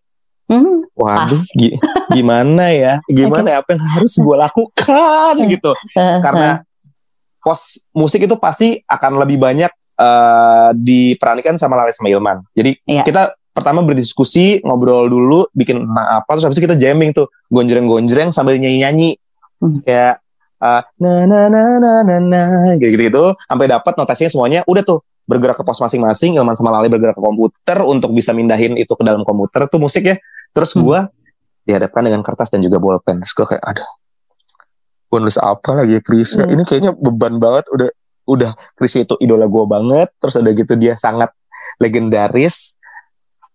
Hmm, 0.52 0.84
Waduh, 0.92 1.40
gi- 1.56 1.80
gimana 2.12 2.76
ya? 2.76 3.00
Gimana 3.08 3.48
ya? 3.48 3.58
Apa 3.64 3.80
yang 3.80 3.84
harus 3.88 4.14
gue 4.20 4.36
lakukan 4.36 5.34
gitu? 5.48 5.72
eh, 5.96 6.20
Karena 6.20 6.60
pos 7.40 7.88
musik 7.96 8.28
itu 8.28 8.36
pasti 8.36 8.84
akan 8.84 9.24
lebih 9.24 9.40
banyak 9.40 9.72
eh, 9.96 10.70
diperanikan 10.76 11.56
sama 11.56 11.80
Laris 11.80 11.96
sama 11.96 12.12
Ilman. 12.12 12.44
Jadi 12.52 12.76
Iya. 12.84 13.08
kita 13.08 13.32
pertama 13.54 13.86
berdiskusi, 13.86 14.66
ngobrol 14.66 15.08
dulu, 15.08 15.46
bikin 15.54 15.86
tentang 15.86 16.08
apa, 16.20 16.30
terus 16.34 16.46
habis 16.50 16.58
itu 16.58 16.66
kita 16.66 16.76
jamming 16.76 17.14
tuh, 17.14 17.30
gonjreng-gonjreng 17.54 18.34
sambil 18.34 18.58
nyanyi-nyanyi. 18.58 19.16
Hmm. 19.62 19.80
Kayak 19.86 20.20
eh, 20.60 20.82
na 21.00 21.12
na 21.30 21.40
na 21.48 21.62
na 21.78 21.92
na 22.02 22.16
na 22.20 22.42
gitu-gitu. 22.82 23.38
Sampai 23.46 23.70
dapat 23.70 23.94
notasinya 23.94 24.32
semuanya 24.34 24.60
udah 24.66 24.84
tuh. 24.84 25.00
Bergerak 25.24 25.56
ke 25.56 25.64
pos 25.64 25.80
masing-masing 25.80 26.36
Ilman 26.36 26.52
sama 26.60 26.76
Lali 26.76 26.92
bergerak 26.92 27.16
ke 27.16 27.24
komputer 27.24 27.80
untuk 27.88 28.12
bisa 28.12 28.36
mindahin 28.36 28.76
itu 28.76 28.92
ke 28.92 29.08
dalam 29.08 29.24
komputer 29.24 29.72
tuh 29.72 29.80
musik 29.80 30.04
ya. 30.04 30.20
Terus 30.52 30.76
Hmm. 30.76 30.84
gua 30.84 31.00
dihadapkan 31.64 32.04
dengan 32.04 32.20
kertas 32.20 32.52
dan 32.52 32.60
juga 32.60 32.76
bolpen. 32.84 33.24
Terus 33.24 33.32
gua 33.32 33.48
kayak 33.56 33.64
ada 33.64 33.86
gue 35.14 35.20
nulis 35.22 35.38
apa 35.38 35.78
lagi 35.78 35.94
ya 35.96 36.02
Krisya 36.04 36.44
Hmm. 36.44 36.58
ini 36.58 36.64
kayaknya 36.68 36.92
beban 36.98 37.40
banget. 37.40 37.72
Udah 37.72 37.90
udah 38.28 38.52
Krisya 38.76 39.08
itu 39.08 39.16
idola 39.24 39.48
gua 39.48 39.64
banget. 39.64 40.12
Terus 40.20 40.36
udah 40.44 40.52
gitu 40.60 40.74
dia 40.76 41.00
sangat 41.00 41.32
legendaris 41.80 42.76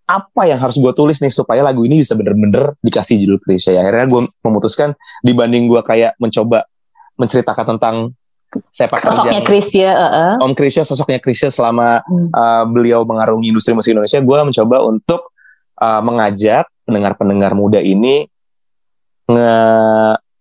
apa 0.08 0.48
yang 0.48 0.56
harus 0.56 0.80
gue 0.80 0.92
tulis 0.96 1.20
nih 1.20 1.28
supaya 1.28 1.60
lagu 1.60 1.84
ini 1.84 2.00
bisa 2.00 2.16
bener-bener 2.16 2.72
dikasih 2.80 3.20
judul 3.20 3.38
Krisya 3.44 3.76
ya 3.76 3.80
akhirnya 3.84 4.08
gue 4.08 4.22
memutuskan 4.40 4.96
dibanding 5.20 5.68
gua 5.68 5.84
kayak 5.84 6.16
mencoba 6.16 6.64
menceritakan 7.20 7.76
tentang 7.76 8.16
sepak 8.72 8.96
sosoknya 8.96 9.44
Krisya, 9.44 9.90
eh, 9.92 10.12
eh. 10.32 10.34
Om 10.40 10.56
Krisya 10.56 10.82
sosoknya 10.88 11.20
Krisya 11.20 11.52
selama 11.52 12.00
Hmm. 12.08 12.32
uh, 12.32 12.64
beliau 12.64 13.04
mengarungi 13.04 13.52
industri 13.52 13.76
musik 13.76 13.92
Indonesia, 13.92 14.24
gue 14.24 14.38
mencoba 14.40 14.76
untuk 14.88 15.36
uh, 15.76 16.00
mengajak 16.00 16.64
pendengar-pendengar 16.88 17.52
muda 17.52 17.84
ini 17.84 18.24
nge 19.28 19.54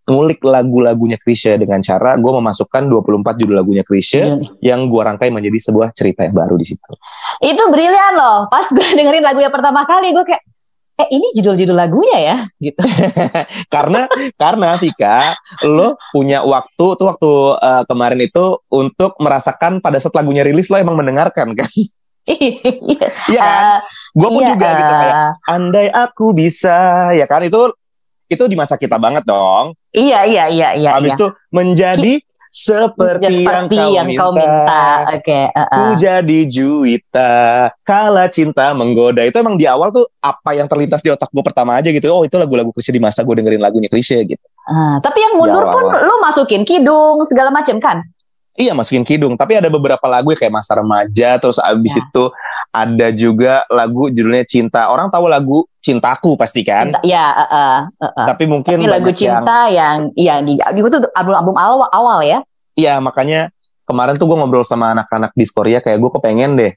ngulik 0.07 0.39
lagu-lagunya 0.39 1.19
Krisya 1.19 1.59
dengan 1.59 1.83
cara 1.83 2.15
gue 2.15 2.31
memasukkan 2.31 2.87
24 2.87 3.43
judul 3.43 3.55
lagunya 3.59 3.83
Krisya 3.83 4.39
yang 4.63 4.87
gue 4.87 5.01
rangkai 5.03 5.27
menjadi 5.27 5.59
sebuah 5.69 5.91
cerita 5.91 6.23
yang 6.23 6.33
baru 6.33 6.55
di 6.55 6.63
situ. 6.63 6.91
Itu 7.43 7.67
brilian 7.67 8.15
loh. 8.15 8.47
Pas 8.47 8.71
gue 8.71 8.87
dengerin 8.97 9.21
lagu 9.21 9.43
yang 9.43 9.51
pertama 9.51 9.83
kali, 9.83 10.15
gue 10.15 10.23
kayak, 10.23 10.43
eh 10.97 11.07
ini 11.11 11.35
judul-judul 11.35 11.75
lagunya 11.75 12.17
ya, 12.23 12.37
gitu. 12.65 12.79
karena 13.75 14.07
karena 14.39 14.79
Vika, 14.79 15.35
lo 15.67 15.99
punya 16.15 16.39
waktu 16.47 16.85
tuh 16.95 17.05
waktu 17.11 17.31
uh, 17.59 17.83
kemarin 17.83 18.23
itu 18.23 18.63
untuk 18.71 19.11
merasakan 19.19 19.83
pada 19.83 19.99
saat 19.99 20.15
lagunya 20.15 20.47
rilis 20.47 20.71
lo 20.71 20.79
emang 20.79 20.95
mendengarkan 20.95 21.51
kan? 21.51 21.67
Iya. 22.27 22.59
Iya 23.27 23.39
kan? 23.39 23.63
Eh, 23.63 23.79
Gue 24.17 24.29
pun 24.33 24.41
iya, 24.41 24.49
juga 24.57 24.67
gitu 24.81 24.93
kayak 24.97 25.13
eh, 25.13 25.31
andai 25.53 25.87
aku 25.93 26.25
bisa 26.33 26.77
ya 27.13 27.29
kan 27.29 27.45
itu 27.45 27.69
itu 28.27 28.43
di 28.45 28.55
masa 28.55 28.75
kita 28.75 28.95
banget 28.95 29.23
dong 29.23 29.73
Iya, 29.91 30.27
iya, 30.29 30.45
iya, 30.47 30.69
iya. 30.77 30.91
habis 30.93 31.15
iya. 31.15 31.17
itu 31.17 31.27
menjadi 31.49 32.13
seperti, 32.47 33.43
yang, 33.43 33.67
kau, 33.67 33.91
yang 33.91 34.07
minta, 34.07 34.23
kau 34.23 34.31
minta. 34.31 34.83
Oke, 35.19 35.51
eh, 35.51 35.51
eh. 35.51 35.67
ku 35.67 35.83
jadi 35.99 36.39
juwita 36.47 37.35
kala 37.83 38.31
cinta 38.31 38.71
menggoda 38.71 39.19
itu 39.27 39.35
emang 39.35 39.59
di 39.59 39.67
awal 39.67 39.91
tuh 39.91 40.07
apa 40.23 40.55
yang 40.55 40.63
terlintas 40.65 41.03
di 41.03 41.11
otak 41.11 41.27
gue 41.27 41.43
pertama 41.43 41.75
aja 41.75 41.91
gitu 41.91 42.07
oh 42.07 42.23
itu 42.23 42.35
lagu-lagu 42.39 42.71
klise 42.71 42.95
di 42.95 43.03
masa 43.03 43.27
gue 43.27 43.35
dengerin 43.35 43.59
lagunya 43.59 43.91
klise 43.91 44.15
gitu 44.23 44.41
Ah, 44.67 44.99
tapi 44.99 45.23
yang 45.23 45.39
mundur 45.39 45.63
Ya, 45.63 45.71
pun 45.71 45.83
lu 45.87 46.15
masukin 46.19 46.67
kidung 46.67 47.23
segala 47.23 47.51
macam 47.51 47.79
kan? 47.79 48.03
iya 48.57 48.73
masukin 48.73 49.05
kidung 49.05 49.37
tapi 49.37 49.55
ada 49.55 49.69
beberapa 49.69 50.01
lagu 50.09 50.33
kayak 50.33 50.49
masa 50.51 50.75
remaja 50.75 51.37
terus 51.37 51.61
abis 51.61 51.95
Ya. 51.95 52.03
itu 52.03 52.23
ada 52.71 53.07
juga 53.15 53.63
lagu 53.71 54.11
judulnya 54.11 54.43
cinta 54.43 54.91
orang 54.91 55.07
tahu 55.07 55.25
lagu 55.31 55.57
cintaku 55.79 56.35
pasti 56.35 56.67
kan 56.67 56.91
Cinta- 56.91 57.03
ya, 57.07 57.25
eh, 57.31 57.49
eh, 58.03 58.11
eh. 58.11 58.27
tapi 58.27 58.43
mungkin 58.43 58.75
Tapi 58.75 58.87
lagu 58.91 59.07
banyak 59.07 59.19
yang 59.23 59.39
cinta 59.39 59.57
yang 59.71 59.97
yang 60.19 60.39
di 60.43 60.59
itu 60.59 60.99
album-album 61.15 61.55
awal, 61.55 61.87
awal 61.95 62.19
ya. 62.21 62.43
Iya 62.77 62.99
makanya 62.99 63.49
kemarin 63.87 64.19
tuh 64.19 64.27
gue 64.27 64.37
ngobrol 64.37 64.67
sama 64.67 64.91
anak-anak 64.91 65.31
di 65.31 65.47
Korea 65.47 65.79
kayak 65.79 65.97
gue 65.97 66.11
kepengen 66.19 66.51
deh 66.59 66.71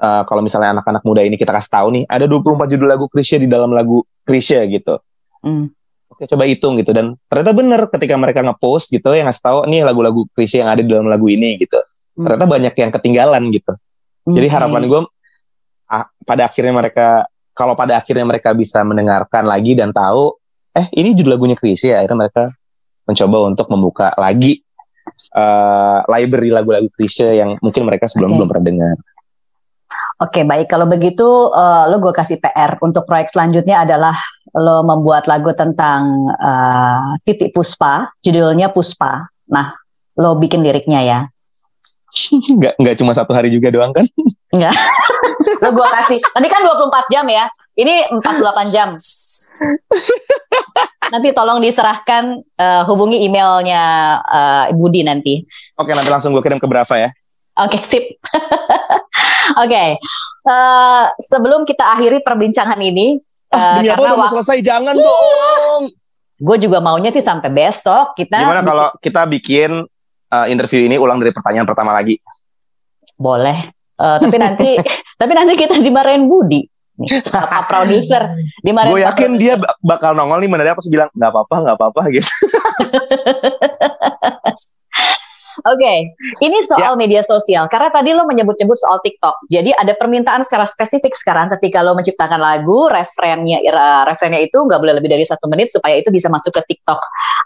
uh, 0.00 0.22
kalau 0.24 0.40
misalnya 0.40 0.80
anak-anak 0.80 1.02
muda 1.04 1.20
ini 1.22 1.36
kita 1.36 1.52
kasih 1.52 1.72
tahu 1.76 1.86
nih 1.92 2.04
ada 2.08 2.24
24 2.24 2.72
judul 2.72 2.88
lagu 2.88 3.06
Krisya 3.12 3.36
di 3.42 3.48
dalam 3.50 3.70
lagu 3.74 4.02
Krisya 4.24 4.64
gitu. 4.66 4.96
Hmm. 5.44 5.70
Oke 6.08 6.24
coba 6.24 6.48
hitung 6.48 6.80
gitu 6.80 6.90
dan 6.96 7.14
ternyata 7.28 7.52
bener 7.52 7.80
ketika 7.92 8.16
mereka 8.16 8.40
ngepost 8.40 8.90
gitu 8.90 9.12
yang 9.12 9.28
ngasih 9.28 9.44
tahu 9.44 9.58
nih 9.68 9.84
lagu-lagu 9.84 10.24
Krisya 10.32 10.64
yang 10.64 10.70
ada 10.72 10.80
di 10.80 10.88
dalam 10.88 11.06
lagu 11.06 11.28
ini 11.28 11.60
gitu. 11.60 11.76
Hmm. 12.16 12.24
Ternyata 12.24 12.44
banyak 12.48 12.74
yang 12.74 12.90
ketinggalan 12.90 13.42
gitu. 13.52 13.72
Jadi 14.28 14.46
Oke. 14.48 14.54
harapan 14.54 14.82
gue 14.88 15.00
pada 16.22 16.44
akhirnya 16.44 16.74
mereka 16.76 17.24
kalau 17.56 17.74
pada 17.74 17.98
akhirnya 17.98 18.28
mereka 18.28 18.52
bisa 18.54 18.84
mendengarkan 18.84 19.48
lagi 19.48 19.74
dan 19.74 19.90
tahu 19.90 20.36
eh 20.76 20.86
ini 20.94 21.16
judul 21.16 21.34
lagunya 21.34 21.56
Krisya 21.58 22.04
akhirnya 22.04 22.28
mereka 22.28 22.44
mencoba 23.08 23.36
untuk 23.48 23.66
membuka 23.72 24.12
lagi 24.20 24.60
eh, 25.32 25.98
library 26.06 26.52
lagu-lagu 26.52 26.88
Krisya 26.92 27.32
yang 27.34 27.56
mungkin 27.64 27.88
mereka 27.88 28.06
sebelumnya 28.06 28.36
Oke. 28.36 28.40
belum 28.44 28.50
pernah 28.52 28.66
dengar. 28.68 28.96
Oke, 30.18 30.42
baik. 30.42 30.66
Kalau 30.68 30.84
begitu, 30.90 31.24
eh, 31.54 31.84
lo 31.88 31.96
gue 32.02 32.12
kasih 32.12 32.42
PR 32.42 32.76
untuk 32.84 33.08
proyek 33.08 33.32
selanjutnya 33.32 33.86
adalah 33.86 34.18
lo 34.52 34.84
membuat 34.84 35.24
lagu 35.30 35.54
tentang 35.56 36.28
eh, 36.36 37.16
titik 37.24 37.56
Puspa, 37.56 38.12
judulnya 38.20 38.68
Puspa. 38.74 39.24
Nah, 39.48 39.72
lo 40.20 40.36
bikin 40.36 40.60
liriknya 40.60 41.00
ya. 41.00 41.20
nggak 42.58 42.74
nggak 42.76 42.96
cuma 42.96 43.12
satu 43.12 43.32
hari 43.32 43.48
juga 43.48 43.68
doang 43.68 43.92
kan? 43.92 44.04
Lo 44.52 45.68
gue 45.76 45.86
kasih. 45.94 46.20
Tadi 46.20 46.46
kan 46.46 46.60
24 46.62 47.12
jam 47.12 47.24
ya. 47.26 47.44
Ini 47.74 48.10
48 48.10 48.74
jam. 48.74 48.88
Nanti 51.08 51.32
tolong 51.32 51.58
diserahkan 51.58 52.24
eh, 52.36 52.82
hubungi 52.84 53.22
emailnya 53.22 53.82
eh, 54.20 54.64
Budi 54.72 55.00
nanti. 55.00 55.40
Oke 55.74 55.92
nanti 55.92 56.08
langsung 56.08 56.32
gue 56.32 56.40
kirim 56.40 56.58
ke 56.58 56.66
Brava 56.66 56.96
ya. 56.98 57.10
Oke, 57.58 57.80
sip. 57.80 58.22
Oke, 59.58 59.98
eh, 60.44 61.04
sebelum 61.18 61.64
kita 61.64 61.96
akhiri 61.96 62.20
perbincangan 62.20 62.78
ini, 62.78 63.18
Ah, 63.48 63.80
demi 63.80 63.88
apa 63.88 63.96
karena 63.96 64.04
udah 64.04 64.14
mau 64.14 64.22
wak- 64.22 64.32
selesai 64.36 64.60
jangan 64.60 64.92
dong. 64.92 65.82
gue 66.38 66.56
juga 66.60 66.78
maunya 66.78 67.08
sih 67.08 67.18
sampai 67.18 67.48
besok 67.48 68.12
kita 68.12 68.36
Gimana 68.38 68.60
kalau 68.60 68.88
kita 69.00 69.24
bikin 69.24 69.88
uh, 70.30 70.46
interview 70.48 70.84
ini 70.84 70.96
ulang 70.96 71.20
dari 71.20 71.32
pertanyaan 71.32 71.66
pertama 71.68 71.92
lagi? 71.92 72.16
boleh, 73.18 73.74
Eh, 73.98 74.16
tapi 74.22 74.36
nanti 74.44 74.70
tapi 75.18 75.32
nanti 75.34 75.52
kita 75.58 75.74
dimarahin 75.82 76.30
Budi, 76.30 76.62
nih, 77.02 77.10
apa 77.34 77.66
produser 77.66 78.30
dimarahin. 78.62 78.94
Gue 78.94 79.02
yakin 79.02 79.30
dia 79.34 79.58
bak- 79.58 79.78
bakal 79.82 80.14
nongol 80.14 80.38
nih 80.38 80.50
mendadak 80.50 80.78
pas 80.78 80.86
bilang 80.86 81.10
nggak 81.10 81.30
apa-apa 81.34 81.54
nggak 81.66 81.76
apa-apa 81.76 82.00
gitu. 82.14 82.30
Oke, 85.66 86.14
ini 86.38 86.58
soal 86.62 86.94
Ya. 86.94 86.98
media 86.98 87.22
sosial. 87.26 87.66
Karena 87.66 87.90
tadi 87.90 88.14
lo 88.14 88.22
menyebut-nyebut 88.28 88.78
soal 88.78 89.02
TikTok. 89.02 89.50
Jadi 89.50 89.74
ada 89.74 89.94
permintaan 89.98 90.46
secara 90.46 90.68
spesifik 90.68 91.16
sekarang 91.18 91.50
ketika 91.58 91.82
lo 91.82 91.98
menciptakan 91.98 92.38
lagu, 92.38 92.86
referennya 92.86 93.58
referennya 94.06 94.46
itu 94.46 94.58
nggak 94.58 94.78
boleh 94.78 94.94
lebih 95.02 95.10
dari 95.10 95.24
satu 95.26 95.50
menit 95.50 95.74
supaya 95.74 95.98
itu 95.98 96.14
bisa 96.14 96.30
masuk 96.30 96.54
ke 96.54 96.62
TikTok. 96.74 97.00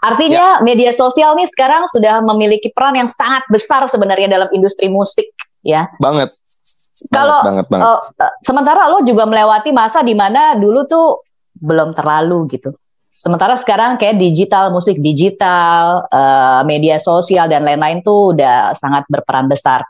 Artinya 0.05 0.61
media 0.61 0.93
sosial 0.93 1.33
nih 1.33 1.49
sekarang 1.49 1.89
sudah 1.89 2.21
memiliki 2.21 2.69
peran 2.69 2.93
yang 2.99 3.09
sangat 3.09 3.41
besar 3.49 3.85
sebenarnya 3.89 4.29
dalam 4.29 4.49
industri 4.53 4.91
musik. 4.91 5.25
Ya, 5.63 5.87
Banget. 6.03 6.27
Kalau, 7.07 7.39
banget, 7.39 7.71
banget, 7.71 7.87
banget. 7.87 8.19
Eh, 8.19 8.33
sementara 8.43 8.91
lo 8.91 8.99
juga 9.07 9.23
melewati 9.23 9.71
masa 9.71 10.03
di 10.03 10.11
mana 10.11 10.59
dulu 10.59 10.83
tuh 10.83 11.23
belum 11.55 11.95
terlalu 11.95 12.51
gitu. 12.51 12.75
Sementara 13.13 13.53
sekarang 13.53 14.01
kayak 14.01 14.17
digital, 14.17 14.73
musik 14.73 14.97
digital, 14.97 16.09
eh, 16.09 16.61
media 16.65 16.97
sosial 16.97 17.45
dan 17.45 17.61
lain-lain 17.61 18.01
tuh 18.01 18.33
udah 18.33 18.73
sangat 18.73 19.05
berperan 19.05 19.45
besar. 19.45 19.85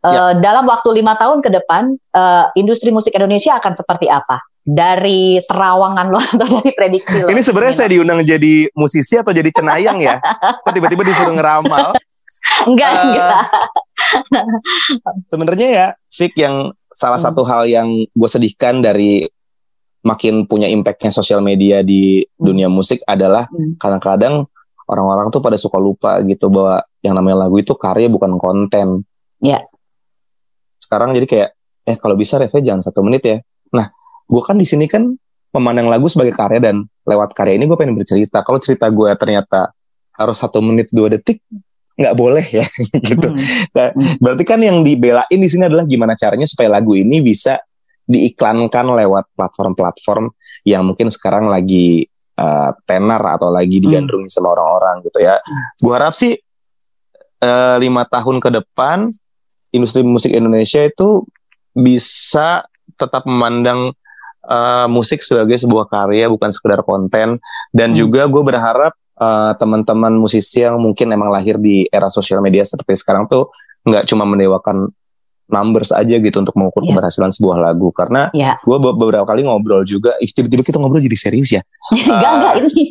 Eh, 0.00 0.08
Ya. 0.08 0.32
Dalam 0.40 0.64
waktu 0.64 0.88
lima 0.96 1.12
tahun 1.14 1.44
ke 1.44 1.52
depan, 1.52 1.92
eh, 1.92 2.44
industri 2.56 2.88
musik 2.88 3.12
Indonesia 3.12 3.52
akan 3.54 3.76
seperti 3.76 4.08
apa? 4.08 4.40
Dari 4.60 5.44
terawangan 5.44 6.06
lo 6.08 6.16
atau 6.32 6.46
dari 6.48 6.72
prediksi 6.72 7.20
lo? 7.20 7.28
Ini 7.28 7.44
sebenarnya 7.44 7.74
saya 7.76 7.88
diundang 7.92 8.24
jadi 8.24 8.72
musisi 8.72 9.20
atau 9.20 9.36
jadi 9.36 9.52
cenayang 9.52 10.00
ya? 10.00 10.16
Kok 10.64 10.72
tiba-tiba 10.72 11.04
disuruh 11.04 11.36
ngeramal? 11.36 11.92
enggak, 12.72 12.88
Eh, 12.88 13.02
enggak. 13.04 13.36
Sebenarnya 15.28 15.68
ya, 15.68 15.86
Fik 16.08 16.32
yang 16.36 16.72
salah 16.88 17.20
Hmm. 17.20 17.26
satu 17.30 17.42
hal 17.44 17.68
yang 17.68 17.88
gue 18.08 18.28
sedihkan 18.30 18.80
dari 18.80 19.28
makin 20.00 20.48
punya 20.48 20.66
impactnya 20.66 21.12
sosial 21.12 21.44
media 21.44 21.84
di 21.84 22.24
dunia 22.34 22.72
musik 22.72 23.04
adalah 23.04 23.44
Hmm. 23.48 23.76
kadang-kadang 23.76 24.48
orang-orang 24.90 25.30
tuh 25.30 25.38
pada 25.38 25.54
suka 25.54 25.78
lupa 25.78 26.18
gitu 26.26 26.50
bahwa 26.50 26.82
yang 27.04 27.14
namanya 27.14 27.46
lagu 27.46 27.60
itu 27.60 27.76
karya 27.78 28.10
bukan 28.10 28.34
konten. 28.40 29.06
Ya. 29.38 29.62
Sekarang 30.80 31.14
jadi 31.14 31.26
kayak, 31.28 31.50
eh 31.86 31.96
kalau 32.00 32.18
bisa 32.18 32.40
refnya 32.40 32.74
jangan 32.74 32.82
satu 32.82 33.04
menit 33.06 33.22
ya. 33.22 33.38
Nah, 33.70 33.86
gue 34.26 34.42
kan 34.42 34.58
di 34.58 34.66
sini 34.66 34.90
kan 34.90 35.06
memandang 35.54 35.86
lagu 35.86 36.10
sebagai 36.10 36.34
karya 36.34 36.58
dan 36.58 36.86
lewat 37.06 37.34
karya 37.38 37.54
ini 37.60 37.70
gue 37.70 37.78
pengen 37.78 37.94
bercerita. 37.94 38.42
Kalau 38.42 38.58
cerita 38.58 38.90
gue 38.90 39.10
ternyata 39.14 39.70
harus 40.18 40.36
satu 40.36 40.58
menit 40.58 40.90
dua 40.90 41.06
detik, 41.06 41.38
nggak 41.94 42.14
boleh 42.18 42.42
ya 42.50 42.66
gitu. 43.08 43.30
Hmm. 43.30 43.38
Nah, 43.76 43.88
berarti 44.18 44.42
kan 44.42 44.58
yang 44.58 44.82
dibelain 44.82 45.38
di 45.38 45.48
sini 45.48 45.70
adalah 45.70 45.86
gimana 45.86 46.18
caranya 46.18 46.50
supaya 46.50 46.66
lagu 46.66 46.98
ini 46.98 47.22
bisa 47.22 47.62
diiklankan 48.06 48.86
lewat 48.90 49.32
platform-platform 49.34 50.30
yang 50.66 50.84
mungkin 50.84 51.08
sekarang 51.08 51.48
lagi 51.48 52.06
uh, 52.36 52.72
tenar 52.84 53.22
atau 53.22 53.52
lagi 53.52 53.80
digandrungi 53.80 54.28
sama 54.28 54.52
orang-orang 54.56 55.04
gitu 55.06 55.18
ya. 55.20 55.40
Gue 55.80 55.94
harap 55.94 56.14
sih 56.16 56.36
uh, 57.44 57.76
lima 57.80 58.04
tahun 58.08 58.40
ke 58.40 58.48
depan 58.60 59.04
industri 59.70 60.02
musik 60.02 60.34
Indonesia 60.34 60.82
itu 60.82 61.24
bisa 61.70 62.66
tetap 62.98 63.24
memandang 63.24 63.94
uh, 64.44 64.86
musik 64.90 65.22
sebagai 65.22 65.56
sebuah 65.56 65.86
karya 65.88 66.26
bukan 66.26 66.50
sekedar 66.50 66.82
konten 66.82 67.38
dan 67.70 67.88
Hmm. 67.94 67.98
juga 67.98 68.26
gue 68.26 68.42
berharap 68.42 68.92
uh, 69.16 69.54
teman-teman 69.56 70.12
musisi 70.18 70.66
yang 70.66 70.82
mungkin 70.82 71.12
emang 71.14 71.30
lahir 71.30 71.56
di 71.56 71.86
era 71.88 72.10
sosial 72.10 72.42
media 72.42 72.66
seperti 72.66 72.98
sekarang 72.98 73.30
tuh 73.30 73.48
nggak 73.86 74.04
cuma 74.10 74.28
mendewakan 74.28 74.92
numbers 75.50 75.90
aja 75.90 76.16
gitu 76.16 76.36
untuk 76.38 76.54
mengukur 76.54 76.82
Iya. 76.82 76.94
keberhasilan 76.94 77.30
sebuah 77.30 77.58
lagu. 77.60 77.90
Karena 77.90 78.30
Ya, 78.30 78.56
gue 78.58 78.76
beberapa 78.76 79.22
kali 79.22 79.42
ngobrol 79.42 79.82
juga 79.82 80.14
tiba-tiba 80.18 80.62
kita 80.62 80.78
ngobrol 80.78 80.98
jadi 80.98 81.14
serius 81.14 81.50
ya? 81.52 81.62
Enggak 81.92 82.32
enggak 82.32 82.54
ini. 82.64 82.84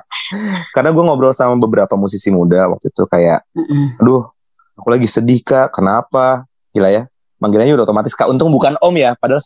karena 0.74 0.90
gue 0.90 1.02
ngobrol 1.02 1.32
sama 1.32 1.58
beberapa 1.58 1.94
musisi 1.94 2.30
muda 2.30 2.70
waktu 2.70 2.88
itu 2.88 3.02
kayak 3.06 3.42
Mm-mm. 3.52 3.98
aduh 3.98 4.30
aku 4.74 4.88
lagi 4.88 5.06
sedih 5.06 5.42
kak. 5.42 5.74
Kenapa? 5.74 6.46
Gila 6.70 6.88
ya. 6.88 7.02
Panggilannya 7.36 7.72
udah 7.72 7.84
otomatis 7.84 8.12
kak 8.12 8.28
untung 8.28 8.48
bukan 8.48 8.76
om 8.78 8.94
ya. 8.94 9.16
Padahal 9.16 9.40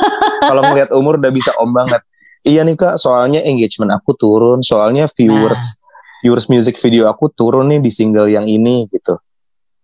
kalau 0.48 0.62
ngelihat 0.64 0.90
umur 0.94 1.16
udah 1.16 1.32
bisa 1.32 1.50
om 1.58 1.70
banget. 1.70 2.00
Iya 2.46 2.62
nih 2.62 2.78
kak 2.78 2.96
soalnya 2.96 3.42
engagement 3.42 3.90
aku 3.90 4.14
turun 4.14 4.62
soalnya 4.62 5.10
viewers 5.10 5.82
viewers 6.18 6.46
music 6.46 6.78
video 6.78 7.06
aku 7.06 7.28
turun 7.28 7.66
nih 7.68 7.78
di 7.78 7.90
single 7.90 8.26
yang 8.26 8.42
ini 8.42 8.86
gitu 8.88 9.18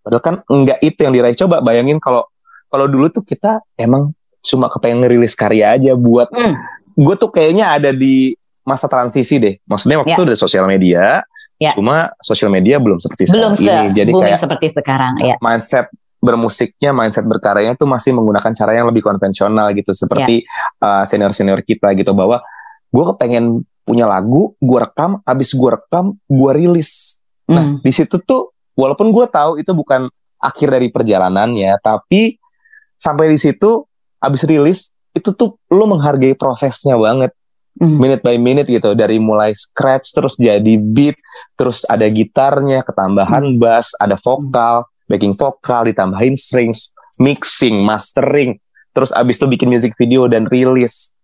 padahal 0.05 0.21
kan 0.21 0.35
enggak 0.47 0.79
itu 0.79 1.01
yang 1.01 1.13
diraih 1.13 1.35
coba 1.35 1.59
bayangin 1.59 1.97
kalau 1.97 2.29
kalau 2.69 2.85
dulu 2.85 3.09
tuh 3.09 3.23
kita 3.23 3.65
emang 3.75 4.13
cuma 4.39 4.69
kepengen 4.69 5.03
ngerilis 5.03 5.33
karya 5.33 5.73
aja 5.73 5.97
buat 5.97 6.29
Hmm. 6.29 6.55
gue 6.95 7.15
tuh 7.17 7.33
kayaknya 7.33 7.73
ada 7.73 7.91
di 7.91 8.37
masa 8.63 8.85
transisi 8.85 9.41
deh 9.41 9.57
maksudnya 9.65 9.99
waktu 9.99 10.13
Ya. 10.13 10.17
itu 10.17 10.25
udah 10.25 10.39
sosial 10.39 10.65
media 10.65 11.25
Ya. 11.57 11.73
cuma 11.73 12.13
sosial 12.21 12.49
media 12.49 12.77
belum 12.77 12.99
seperti 12.99 13.33
Belum 13.33 13.57
sekarang 13.57 13.89
ini 13.89 13.97
jadi 13.97 14.11
kayak 14.13 14.39
seperti 14.39 14.67
sekarang 14.71 15.13
ya. 15.19 15.37
mindset 15.41 15.89
bermusiknya, 16.19 16.91
mindset 16.91 17.29
berkaryanya 17.29 17.77
tuh 17.77 17.85
masih 17.85 18.17
menggunakan 18.17 18.49
cara 18.51 18.73
yang 18.73 18.89
lebih 18.89 19.05
konvensional 19.05 19.77
gitu, 19.77 19.93
seperti 19.93 20.49
uh, 20.81 21.05
senior-senior 21.05 21.61
kita 21.61 21.93
gitu 21.93 22.17
bahwa 22.17 22.41
gue 22.89 23.05
kepengen 23.13 23.61
punya 23.85 24.09
lagu, 24.09 24.57
gue 24.57 24.79
rekam, 24.81 25.21
abis 25.21 25.53
gue 25.53 25.69
rekam, 25.69 26.17
gue 26.25 26.51
rilis. 26.57 27.21
Nah 27.45 27.77
Hmm. 27.77 27.85
di 27.85 27.93
situ 27.93 28.17
tuh 28.25 28.54
walaupun 28.75 29.11
gue 29.11 29.27
tahu 29.27 29.59
itu 29.63 29.73
bukan 29.75 30.11
akhir 30.39 30.69
dari 30.75 30.89
perjalanannya, 30.93 31.79
tapi 31.81 32.37
sampai 33.01 33.33
di 33.33 33.39
situ 33.41 33.87
abis 34.21 34.43
rilis 34.47 34.93
itu 35.15 35.31
tuh 35.35 35.57
lo 35.71 35.85
menghargai 35.91 36.37
prosesnya 36.37 36.99
banget. 36.99 37.33
Hmm. 37.75 37.99
minute 37.99 38.23
by 38.23 38.39
minute 38.39 38.71
gitu 38.71 38.95
dari 38.95 39.19
mulai 39.19 39.51
scratch 39.51 40.15
terus 40.15 40.39
jadi 40.39 40.79
beat 40.79 41.19
terus 41.59 41.83
ada 41.91 42.07
gitarnya 42.07 42.87
ketambahan 42.87 43.59
bass 43.59 43.99
ada 43.99 44.15
vokal 44.15 44.87
backing 45.11 45.35
vokal 45.35 45.83
ditambahin 45.83 46.39
strings 46.39 46.95
mixing 47.19 47.83
mastering 47.83 48.63
terus 48.95 49.11
abis 49.11 49.43
itu 49.43 49.47
bikin 49.51 49.69
music 49.69 49.93
video 49.99 50.31
dan 50.31 50.47
rilis. 50.47 51.19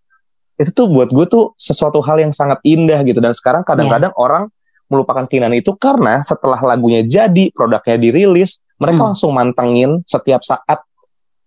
Itu 0.59 0.75
tuh 0.77 0.87
buat 0.93 1.09
gue 1.09 1.25
tuh 1.25 1.57
sesuatu 1.57 2.05
hal 2.05 2.21
yang 2.21 2.35
sangat 2.35 2.61
indah 2.67 3.01
gitu 3.07 3.23
dan 3.23 3.33
sekarang 3.33 3.65
kadang-kadang 3.65 4.13
orang 4.19 4.51
melupakan 4.90 5.24
keindahan 5.24 5.55
itu 5.55 5.72
karena 5.74 6.18
setelah 6.20 6.59
lagunya 6.61 7.00
jadi 7.00 7.48
produknya 7.50 7.96
dirilis 7.96 8.61
mereka 8.76 9.00
Hmm. 9.00 9.07
langsung 9.14 9.31
mantengin 9.33 10.03
setiap 10.03 10.42
saat 10.42 10.83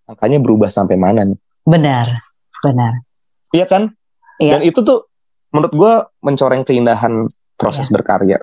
angkanya 0.06 0.40
berubah 0.40 0.68
sampai 0.68 0.96
mana 0.96 1.24
nih 1.24 1.38
Benar, 1.64 2.08
benar. 2.60 3.04
iya 3.52 3.66
kan 3.66 3.92
Iya. 4.36 4.58
dan 4.58 4.62
itu 4.64 4.80
tuh 4.80 5.06
menurut 5.52 5.72
gue 5.72 5.94
mencoreng 6.22 6.64
keindahan 6.64 7.28
proses 7.54 7.88
Iya. 7.88 7.94
berkarya 7.94 8.40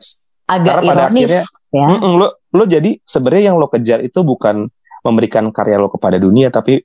Agak 0.46 0.82
Karena 0.82 0.90
pada 0.90 1.02
ironis 1.06 1.30
akhirnya- 1.30 1.46
ya. 1.70 2.10
Lo 2.10 2.26
lo 2.50 2.64
jadi 2.66 2.90
sebenarnya 3.00 3.44
yang 3.50 3.56
lo 3.56 3.70
kejar 3.70 4.02
itu 4.02 4.18
bukan 4.20 4.66
memberikan 5.00 5.46
karya 5.48 5.78
lo 5.78 5.86
kepada 5.88 6.18
dunia 6.18 6.50
tapi 6.50 6.82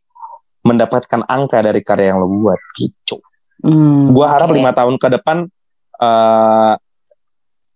mendapatkan 0.61 1.25
angka 1.25 1.61
dari 1.61 1.81
karya 1.81 2.13
yang 2.13 2.21
lo 2.21 2.29
buat 2.29 2.61
gitu. 2.73 3.17
Hmm, 3.61 4.13
Gua 4.13 4.29
harap 4.29 4.53
lima 4.53 4.69
tahun 4.69 5.01
ke 5.01 5.07
depan 5.11 5.49
eh 5.95 6.73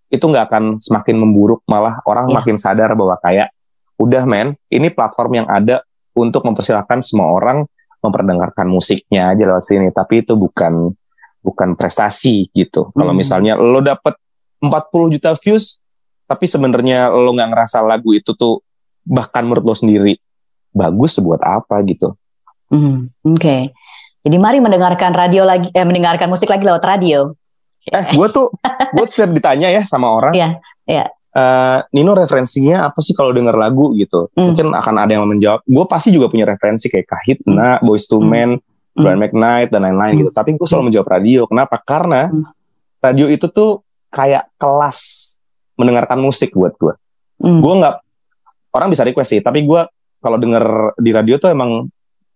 itu 0.10 0.22
nggak 0.22 0.46
akan 0.50 0.64
semakin 0.78 1.16
memburuk 1.16 1.62
malah 1.66 2.02
orang 2.04 2.30
Ya. 2.30 2.42
makin 2.42 2.58
sadar 2.58 2.94
bahwa 2.94 3.18
kayak 3.18 3.54
udah 3.96 4.26
men 4.26 4.58
ini 4.68 4.90
platform 4.90 5.32
yang 5.36 5.48
ada 5.48 5.86
untuk 6.14 6.42
mempersilahkan 6.44 7.00
semua 7.00 7.30
orang 7.30 7.64
memperdengarkan 8.00 8.66
musiknya 8.66 9.30
aja 9.30 9.44
lewat 9.46 9.62
sini 9.62 9.88
tapi 9.92 10.24
itu 10.24 10.34
bukan 10.34 10.92
bukan 11.40 11.76
prestasi 11.76 12.50
gitu. 12.52 12.92
Kalau 12.92 13.14
Hmm. 13.14 13.20
misalnya 13.20 13.54
lo 13.56 13.80
dapet 13.80 14.16
40 14.60 15.08
juta 15.10 15.36
views 15.36 15.80
tapi 16.26 16.46
sebenarnya 16.46 17.08
lo 17.08 17.32
nggak 17.32 17.50
ngerasa 17.50 17.80
lagu 17.82 18.12
itu 18.12 18.34
tuh 18.34 18.60
bahkan 19.04 19.44
menurut 19.44 19.64
lo 19.64 19.76
sendiri 19.76 20.20
bagus 20.70 21.18
buat 21.18 21.40
apa 21.40 21.82
gitu. 21.84 22.14
Hmm, 22.70 23.10
Oke. 23.26 23.74
Jadi 24.20 24.38
mari 24.38 24.60
mendengarkan 24.60 25.10
radio 25.12 25.42
lagi, 25.42 25.72
eh, 25.72 25.82
mendengarkan 25.82 26.28
musik 26.28 26.46
lagi 26.46 26.62
lewat 26.62 26.84
radio. 26.84 27.34
Eh, 27.86 28.06
gue 28.12 28.28
tuh 28.30 28.52
gue 28.92 29.06
setiap 29.08 29.32
ditanya 29.32 29.72
ya 29.72 29.82
sama 29.82 30.12
orang, 30.12 30.36
Iya, 30.36 30.50
iya. 30.84 31.06
"Eh, 31.32 31.78
Nino 31.96 32.12
referensinya 32.12 32.92
apa 32.92 33.00
sih 33.00 33.16
kalau 33.16 33.32
denger 33.32 33.56
lagu 33.56 33.96
gitu? 33.96 34.28
Hmm. 34.36 34.52
Mungkin 34.52 34.76
akan 34.76 34.96
ada 35.00 35.12
yang 35.16 35.24
menjawab. 35.24 35.64
Gue 35.64 35.86
pasti 35.88 36.12
juga 36.12 36.28
punya 36.28 36.44
referensi 36.44 36.92
kayak 36.92 37.08
Kahitna, 37.08 37.80
Boys 37.80 38.06
to 38.06 38.20
Hmm. 38.20 38.28
Men, 38.28 38.50
Hmm. 38.60 39.00
Brian 39.00 39.18
McKnight 39.18 39.72
dan 39.72 39.88
lain-lain 39.88 40.14
Hmm. 40.14 40.22
gitu. 40.28 40.32
Tapi 40.34 40.60
gue 40.60 40.68
selalu 40.68 40.92
menjawab 40.92 41.08
radio. 41.10 41.48
Kenapa? 41.48 41.80
Karena 41.80 42.28
Hmm. 42.28 42.44
radio 43.00 43.26
itu 43.26 43.48
tuh 43.48 43.80
kayak 44.12 44.52
kelas 44.58 45.00
mendengarkan 45.76 46.20
musik 46.20 46.52
buat 46.52 46.76
gue. 46.76 46.94
Hmm. 47.40 47.64
gue 47.64 47.72
nggak 47.72 47.96
orang 48.76 48.92
bisa 48.92 49.08
request 49.08 49.32
sih 49.32 49.40
tapi 49.40 49.64
gue 49.64 49.82
kalau 50.20 50.36
denger 50.36 50.92
di 51.00 51.16
radio 51.16 51.40
tuh 51.40 51.48
emang 51.48 51.88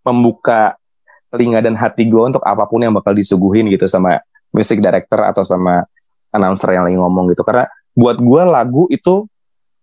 membuka 0.02 0.80
telinga 1.28 1.60
dan 1.60 1.76
hati 1.76 2.08
gue 2.08 2.24
untuk 2.24 2.40
apa 2.40 2.64
pun 2.64 2.80
yang 2.80 2.96
bakal 2.96 3.12
disuguhin 3.12 3.68
gitu 3.68 3.84
sama 3.84 4.24
music 4.54 4.80
director 4.80 5.20
atau 5.20 5.44
sama 5.44 5.84
announcer 6.30 6.70
yang 6.72 6.86
lagi 6.86 6.98
ngomong 6.98 7.34
gitu 7.34 7.42
karena 7.42 7.66
buat 7.94 8.18
gue 8.18 8.42
lagu 8.46 8.86
itu 8.90 9.26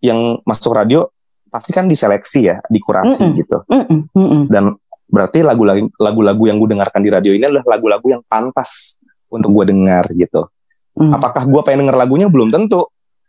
yang 0.00 0.40
masuk 0.42 0.72
radio 0.72 1.06
pasti 1.50 1.74
kan 1.74 1.86
diseleksi 1.86 2.46
ya 2.46 2.56
dikurasi 2.66 3.22
Mm-mm. 3.26 3.38
gitu 3.42 3.56
Mm-mm, 3.66 4.00
mm-mm. 4.14 4.42
dan 4.48 4.74
berarti 5.10 5.42
lagu-lagu 5.42 5.90
lagu-lagu 5.98 6.42
yang 6.46 6.56
gue 6.62 6.78
dengarkan 6.78 7.02
di 7.02 7.10
radio 7.10 7.34
ini 7.34 7.42
adalah 7.42 7.66
lagu-lagu 7.66 8.06
yang 8.06 8.22
pantas 8.26 9.02
untuk 9.28 9.50
gue 9.52 9.74
dengar 9.74 10.06
gitu 10.14 10.46
Hmm. 10.90 11.14
apakah 11.16 11.46
gue 11.46 11.62
pengen 11.62 11.86
denger 11.86 11.96
lagunya 11.96 12.26
belum 12.26 12.50
tentu 12.50 12.82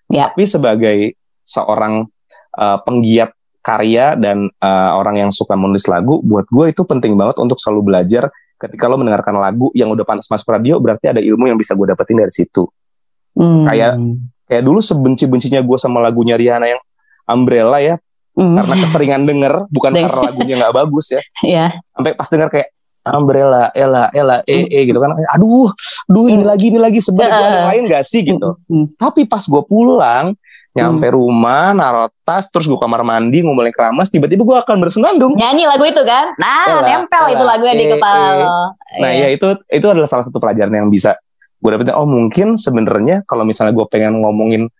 Ya. 0.09 0.27
tapi 0.33 0.43
sebagai 0.43 1.13
seorang 1.45 2.03
uh, 2.57 2.77
penggiat 2.83 3.31
karya 3.61 4.17
dan 4.17 4.49
uh, 4.59 4.91
orang 4.97 5.23
yang 5.23 5.31
suka 5.31 5.53
menulis 5.55 5.85
lagu 5.87 6.19
buat 6.25 6.49
gue 6.49 6.73
itu 6.73 6.81
penting 6.83 7.13
banget 7.15 7.37
untuk 7.39 7.61
selalu 7.61 7.93
belajar 7.93 8.27
ketika 8.61 8.85
lo 8.85 9.01
mendengarkan 9.01 9.33
lagu 9.35 9.73
yang 9.73 9.89
udah 9.89 10.05
pantas 10.05 10.29
masuk 10.29 10.53
radio 10.53 10.77
berarti 10.77 11.09
ada 11.09 11.17
ilmu 11.17 11.49
yang 11.49 11.57
bisa 11.57 11.73
gue 11.73 11.89
dapetin 11.89 12.21
dari 12.21 12.29
situ 12.29 12.69
Hmm. 13.33 13.65
kayak- 13.65 13.95
kayak 14.45 14.61
dulu 14.61 14.77
sebenci-bencinya 14.79 15.63
gue 15.63 15.77
sama 15.79 15.97
lagunya 15.97 16.37
Rihanna 16.37 16.67
yang 16.69 16.81
Umbrella 17.25 17.81
ya 17.81 17.95
Hmm. 18.31 18.59
karena 18.59 18.75
keseringan 18.85 19.23
denger 19.25 19.53
bukan 19.67 19.91
karena 19.91 20.21
lagunya 20.29 20.55
nggak 20.61 20.75
bagus 20.77 21.11
ya 21.11 21.21
ya. 21.57 21.65
sampai 21.91 22.13
pas 22.13 22.29
denger 22.29 22.49
kayak 22.51 22.69
Umbrella, 23.01 23.73
Ella, 23.73 24.13
Ella, 24.13 24.45
E, 24.45 24.69
E 24.69 24.85
gitu 24.85 25.01
kan. 25.01 25.09
Aduh, 25.33 25.73
duh 26.05 26.29
ini 26.29 26.45
Hmm. 26.45 26.53
lagi, 26.53 26.69
ini 26.69 26.77
lagi 26.77 27.01
sebenarnya 27.01 27.33
gua 27.33 27.47
ada 27.49 27.57
yang 27.57 27.69
lain 27.73 27.83
gak 27.89 28.05
sih 28.05 28.21
gitu. 28.21 28.61
Hmm. 28.69 28.93
Tapi 28.93 29.25
pas 29.25 29.41
gue 29.41 29.57
pulang, 29.65 30.37
nyampe 30.71 31.11
rumah, 31.11 31.75
naruh 31.75 32.07
tas, 32.23 32.47
terus 32.47 32.63
gue 32.63 32.79
kamar 32.79 33.03
mandi, 33.03 33.43
ngumpulin 33.43 33.75
keramas, 33.75 34.07
tiba-tiba 34.07 34.47
gue 34.47 34.57
akan 34.63 34.77
bersenandung. 34.79 35.35
Nyanyi 35.35 35.67
lagu 35.67 35.83
itu 35.83 35.99
kan? 36.07 36.31
Nah, 36.39 36.63
Ella, 36.63 37.03
nempel 37.03 37.23
itu 37.35 37.43
Ella, 37.43 37.51
lagunya 37.55 37.75
di 37.75 37.85
eh, 37.85 37.91
kepala 37.91 38.27
lo. 38.39 38.47
Nah 39.03 39.11
Iya. 39.11 39.27
ya 39.27 39.27
itu 39.35 39.47
itu 39.67 39.87
adalah 39.91 40.07
salah 40.07 40.23
satu 40.23 40.39
pelajaran 40.39 40.71
yang 40.71 40.87
bisa 40.87 41.19
gue 41.59 41.69
dapetin. 41.69 41.93
Oh 41.93 42.07
mungkin 42.07 42.55
sebenarnya 42.55 43.27
kalau 43.27 43.43
misalnya 43.43 43.75
gue 43.75 43.85
pengen 43.91 44.23
ngomongin 44.23 44.71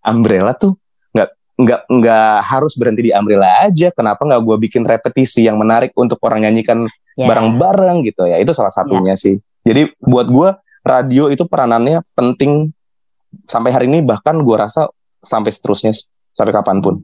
Umbrella 0.00 0.52
tuh 0.54 0.76
nggak 1.12 1.28
nggak 1.56 1.80
nggak 1.88 2.34
harus 2.44 2.72
berhenti 2.76 3.08
di 3.08 3.12
Umbrella 3.12 3.64
aja. 3.64 3.88
Kenapa 3.90 4.22
nggak 4.24 4.40
gue 4.44 4.56
bikin 4.68 4.84
repetisi 4.84 5.48
yang 5.48 5.56
menarik 5.56 5.96
untuk 5.96 6.20
orang 6.20 6.44
nyanyikan 6.44 6.84
Ya. 7.18 7.26
bareng-bareng 7.28 8.00
gitu 8.06 8.24
ya? 8.24 8.40
Itu 8.40 8.52
salah 8.56 8.72
satunya 8.72 9.12
sih. 9.12 9.36
Jadi 9.60 9.92
buat 10.00 10.28
gue 10.28 10.56
radio 10.80 11.28
itu 11.28 11.44
peranannya 11.44 12.00
penting 12.16 12.72
sampai 13.44 13.70
hari 13.70 13.86
ini 13.92 14.00
bahkan 14.00 14.40
gue 14.40 14.56
rasa 14.56 14.88
sampai 15.20 15.52
seterusnya 15.52 15.92
sampai 16.32 16.52
kapan 16.52 16.80
pun. 16.80 16.94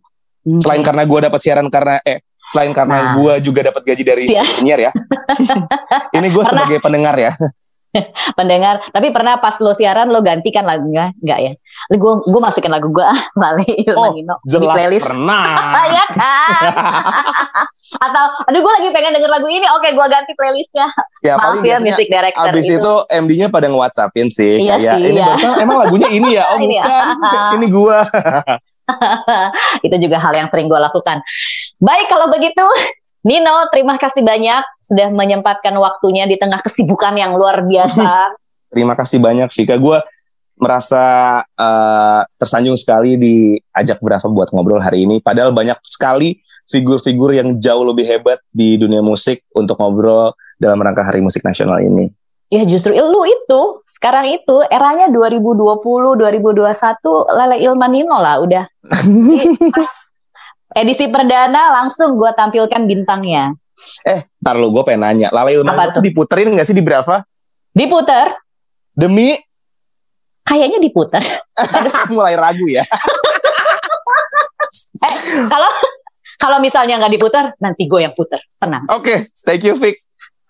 Oke. 0.43 0.63
Selain 0.63 0.81
karena 0.81 1.03
gue 1.05 1.21
dapat 1.23 1.41
siaran 1.41 1.69
karena 1.69 2.01
eh 2.03 2.21
Selain 2.47 2.71
karena 2.71 2.97
Nah. 3.03 3.15
gue 3.19 3.35
juga 3.43 3.61
dapat 3.67 3.83
gaji 3.83 4.03
dari 4.07 4.25
Iya. 4.31 4.47
penyiar 4.47 4.79
ya. 4.79 4.93
Ini 6.17 6.31
gue 6.31 6.45
sebagai 6.47 6.79
pendengar 6.79 7.19
ya. 7.19 7.35
pendengar. 8.39 8.83
Tapi 8.91 9.11
pernah 9.11 9.39
pas 9.41 9.57
lo 9.61 9.73
siaran 9.73 10.11
lo 10.13 10.21
gantikan 10.21 10.65
lagunya? 10.67 11.13
Enggak 11.23 11.39
ya? 11.41 11.53
Gue 11.95 12.13
gue 12.25 12.41
masukin 12.41 12.73
lagu 12.73 12.89
gue 12.91 13.07
Lale 13.37 13.67
Ilman 13.87 13.97
Oh, 13.97 14.13
Nino 14.15 14.37
di 14.45 14.57
playlist. 14.61 15.05
pernah. 15.07 15.45
ya 15.97 16.05
kan? 16.13 16.63
Atau 17.97 18.25
aduh 18.51 18.61
gue 18.61 18.73
lagi 18.83 18.89
pengen 18.91 19.13
denger 19.17 19.31
lagu 19.31 19.47
ini, 19.47 19.67
oke 19.71 19.89
gue 19.95 20.07
ganti 20.11 20.33
playlistnya. 20.35 20.87
Ya, 21.23 21.39
Maaf 21.39 21.61
paling 21.61 21.63
ya 21.65 21.77
music 21.81 22.11
director 22.11 22.51
Abis 22.51 22.67
itu, 22.69 22.93
MD-nya 23.09 23.49
pada 23.49 23.71
nge-whatsappin 23.71 24.29
sih. 24.29 24.61
Iya 24.61 24.77
kayak, 24.77 24.95
sih, 24.99 25.03
ini 25.07 25.19
iya. 25.19 25.27
barusan 25.33 25.53
emang 25.63 25.77
lagunya 25.87 26.09
ini 26.11 26.29
ya? 26.37 26.45
Oh 26.51 26.59
Ini 26.59 26.77
ya. 26.77 26.85
bukan, 26.85 27.55
ini 27.57 27.67
gua. 27.71 27.99
itu 29.87 29.97
juga 29.99 30.17
hal 30.23 30.33
yang 30.35 30.49
sering 30.51 30.71
gue 30.71 30.79
lakukan. 30.79 31.19
Baik 31.83 32.07
kalau 32.07 32.31
begitu, 32.31 32.65
Nino, 33.27 33.67
terima 33.75 33.99
kasih 33.99 34.23
banyak 34.23 34.63
sudah 34.79 35.11
menyempatkan 35.11 35.75
waktunya 35.83 36.31
di 36.31 36.39
tengah 36.39 36.63
kesibukan 36.63 37.11
yang 37.19 37.35
luar 37.35 37.67
biasa. 37.67 38.07
Terima 38.71 38.95
kasih 38.95 39.19
banyak 39.19 39.51
Vika. 39.51 39.75
Gue 39.83 39.99
merasa 40.55 41.43
eh, 41.43 42.23
tersanjung 42.39 42.79
sekali 42.79 43.19
diajak 43.19 43.99
berapa 43.99 44.31
buat 44.31 44.55
ngobrol 44.55 44.79
hari 44.79 45.11
ini. 45.11 45.19
Padahal 45.19 45.51
banyak 45.51 45.75
sekali 45.83 46.39
figur-figur 46.71 47.35
yang 47.35 47.59
jauh 47.59 47.83
lebih 47.83 48.07
hebat 48.07 48.39
di 48.55 48.79
dunia 48.79 49.03
musik 49.03 49.43
untuk 49.55 49.75
ngobrol 49.79 50.35
dalam 50.59 50.79
rangka 50.79 51.03
Hari 51.03 51.23
Musik 51.23 51.43
Nasional 51.43 51.83
ini. 51.83 52.11
ya 52.47 52.63
justru 52.63 52.95
lu 52.95 53.27
itu, 53.27 53.63
sekarang 53.91 54.31
itu 54.31 54.63
eranya 54.71 55.11
2020, 55.11 55.83
2021 55.83 56.63
Lele 57.43 57.57
Ilman 57.59 57.91
Nino 57.91 58.19
lah 58.23 58.39
udah. 58.39 58.71
Pas 59.75 60.06
Edisi 60.77 61.09
perdana 61.09 61.73
langsung 61.73 62.21
gue 62.21 62.29
tampilkan 62.37 62.85
bintangnya. 62.85 63.57
Eh, 64.05 64.29
ntar 64.45 64.61
lu 64.61 64.69
gue 64.77 64.85
pengen 64.85 65.09
nanya. 65.09 65.29
Lala 65.33 65.49
Apa 65.49 65.97
itu 65.97 66.01
diputerin 66.05 66.53
gak 66.53 66.69
sih 66.69 66.77
di 66.77 66.85
berapa? 66.85 67.25
Diputer, 67.73 68.37
Demi 68.97 69.37
kayaknya 70.45 70.81
diputer. 70.81 71.21
mulai 72.17 72.37
ragu 72.37 72.65
ya. 72.65 72.85
Kalau 75.53 75.71
kalau 76.41 76.59
misalnya 76.65 76.97
nggak 76.97 77.13
diputer, 77.13 77.45
nanti 77.61 77.85
gue 77.85 78.01
yang 78.01 78.17
puter. 78.17 78.41
Tenang. 78.57 78.89
Oke, 78.89 79.21
thank 79.45 79.65
you 79.65 79.77
Vic. 79.77 79.97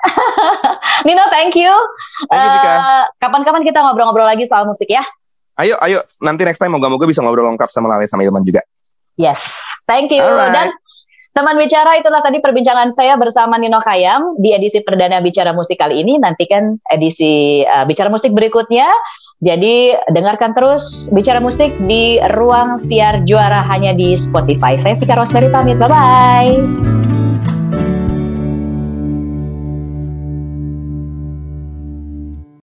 Nino, 1.06 1.26
thank 1.30 1.58
you. 1.58 1.74
Thank 2.30 2.38
you 2.38 2.50
Vika. 2.54 2.70
Eh, 2.70 3.02
Kapan-kapan 3.18 3.62
kita 3.66 3.82
ngobrol-ngobrol 3.82 4.26
lagi 4.26 4.46
soal 4.46 4.62
musik 4.62 4.86
ya. 4.86 5.02
Ayo, 5.58 5.74
ayo. 5.82 5.98
Nanti 6.22 6.46
next 6.46 6.62
time 6.62 6.70
moga-moga 6.70 7.08
bisa 7.08 7.24
ngobrol 7.24 7.48
lengkap 7.50 7.66
sama 7.66 7.90
Lale 7.90 8.06
sama 8.06 8.22
Ilman 8.22 8.44
juga. 8.46 8.62
Yes, 9.16 9.56
thank 9.88 10.12
you. 10.12 10.22
Alright. 10.22 10.52
Dan 10.52 10.68
teman 11.36 11.56
bicara 11.60 12.00
itulah 12.00 12.24
tadi 12.24 12.40
perbincangan 12.40 12.92
saya 12.92 13.20
bersama 13.20 13.60
Nino 13.60 13.80
Kayam 13.80 14.40
di 14.40 14.56
edisi 14.56 14.80
perdana 14.80 15.20
bicara 15.20 15.52
musik 15.52 15.80
kali 15.80 16.00
ini. 16.00 16.20
Nantikan 16.20 16.80
edisi 16.88 17.64
eh, 17.64 17.84
bicara 17.84 18.12
musik 18.12 18.32
berikutnya. 18.36 18.88
Jadi 19.36 19.92
dengarkan 20.16 20.56
terus 20.56 21.12
bicara 21.12 21.44
musik 21.44 21.68
di 21.84 22.16
ruang 22.32 22.80
siar 22.80 23.20
juara 23.28 23.60
hanya 23.68 23.92
di 23.92 24.16
Spotify. 24.16 24.80
Saya 24.80 24.96
Vika 24.96 25.12
Rosemary 25.12 25.52
pamit. 25.52 25.76
Bye 25.76 25.92
bye. 25.92 27.15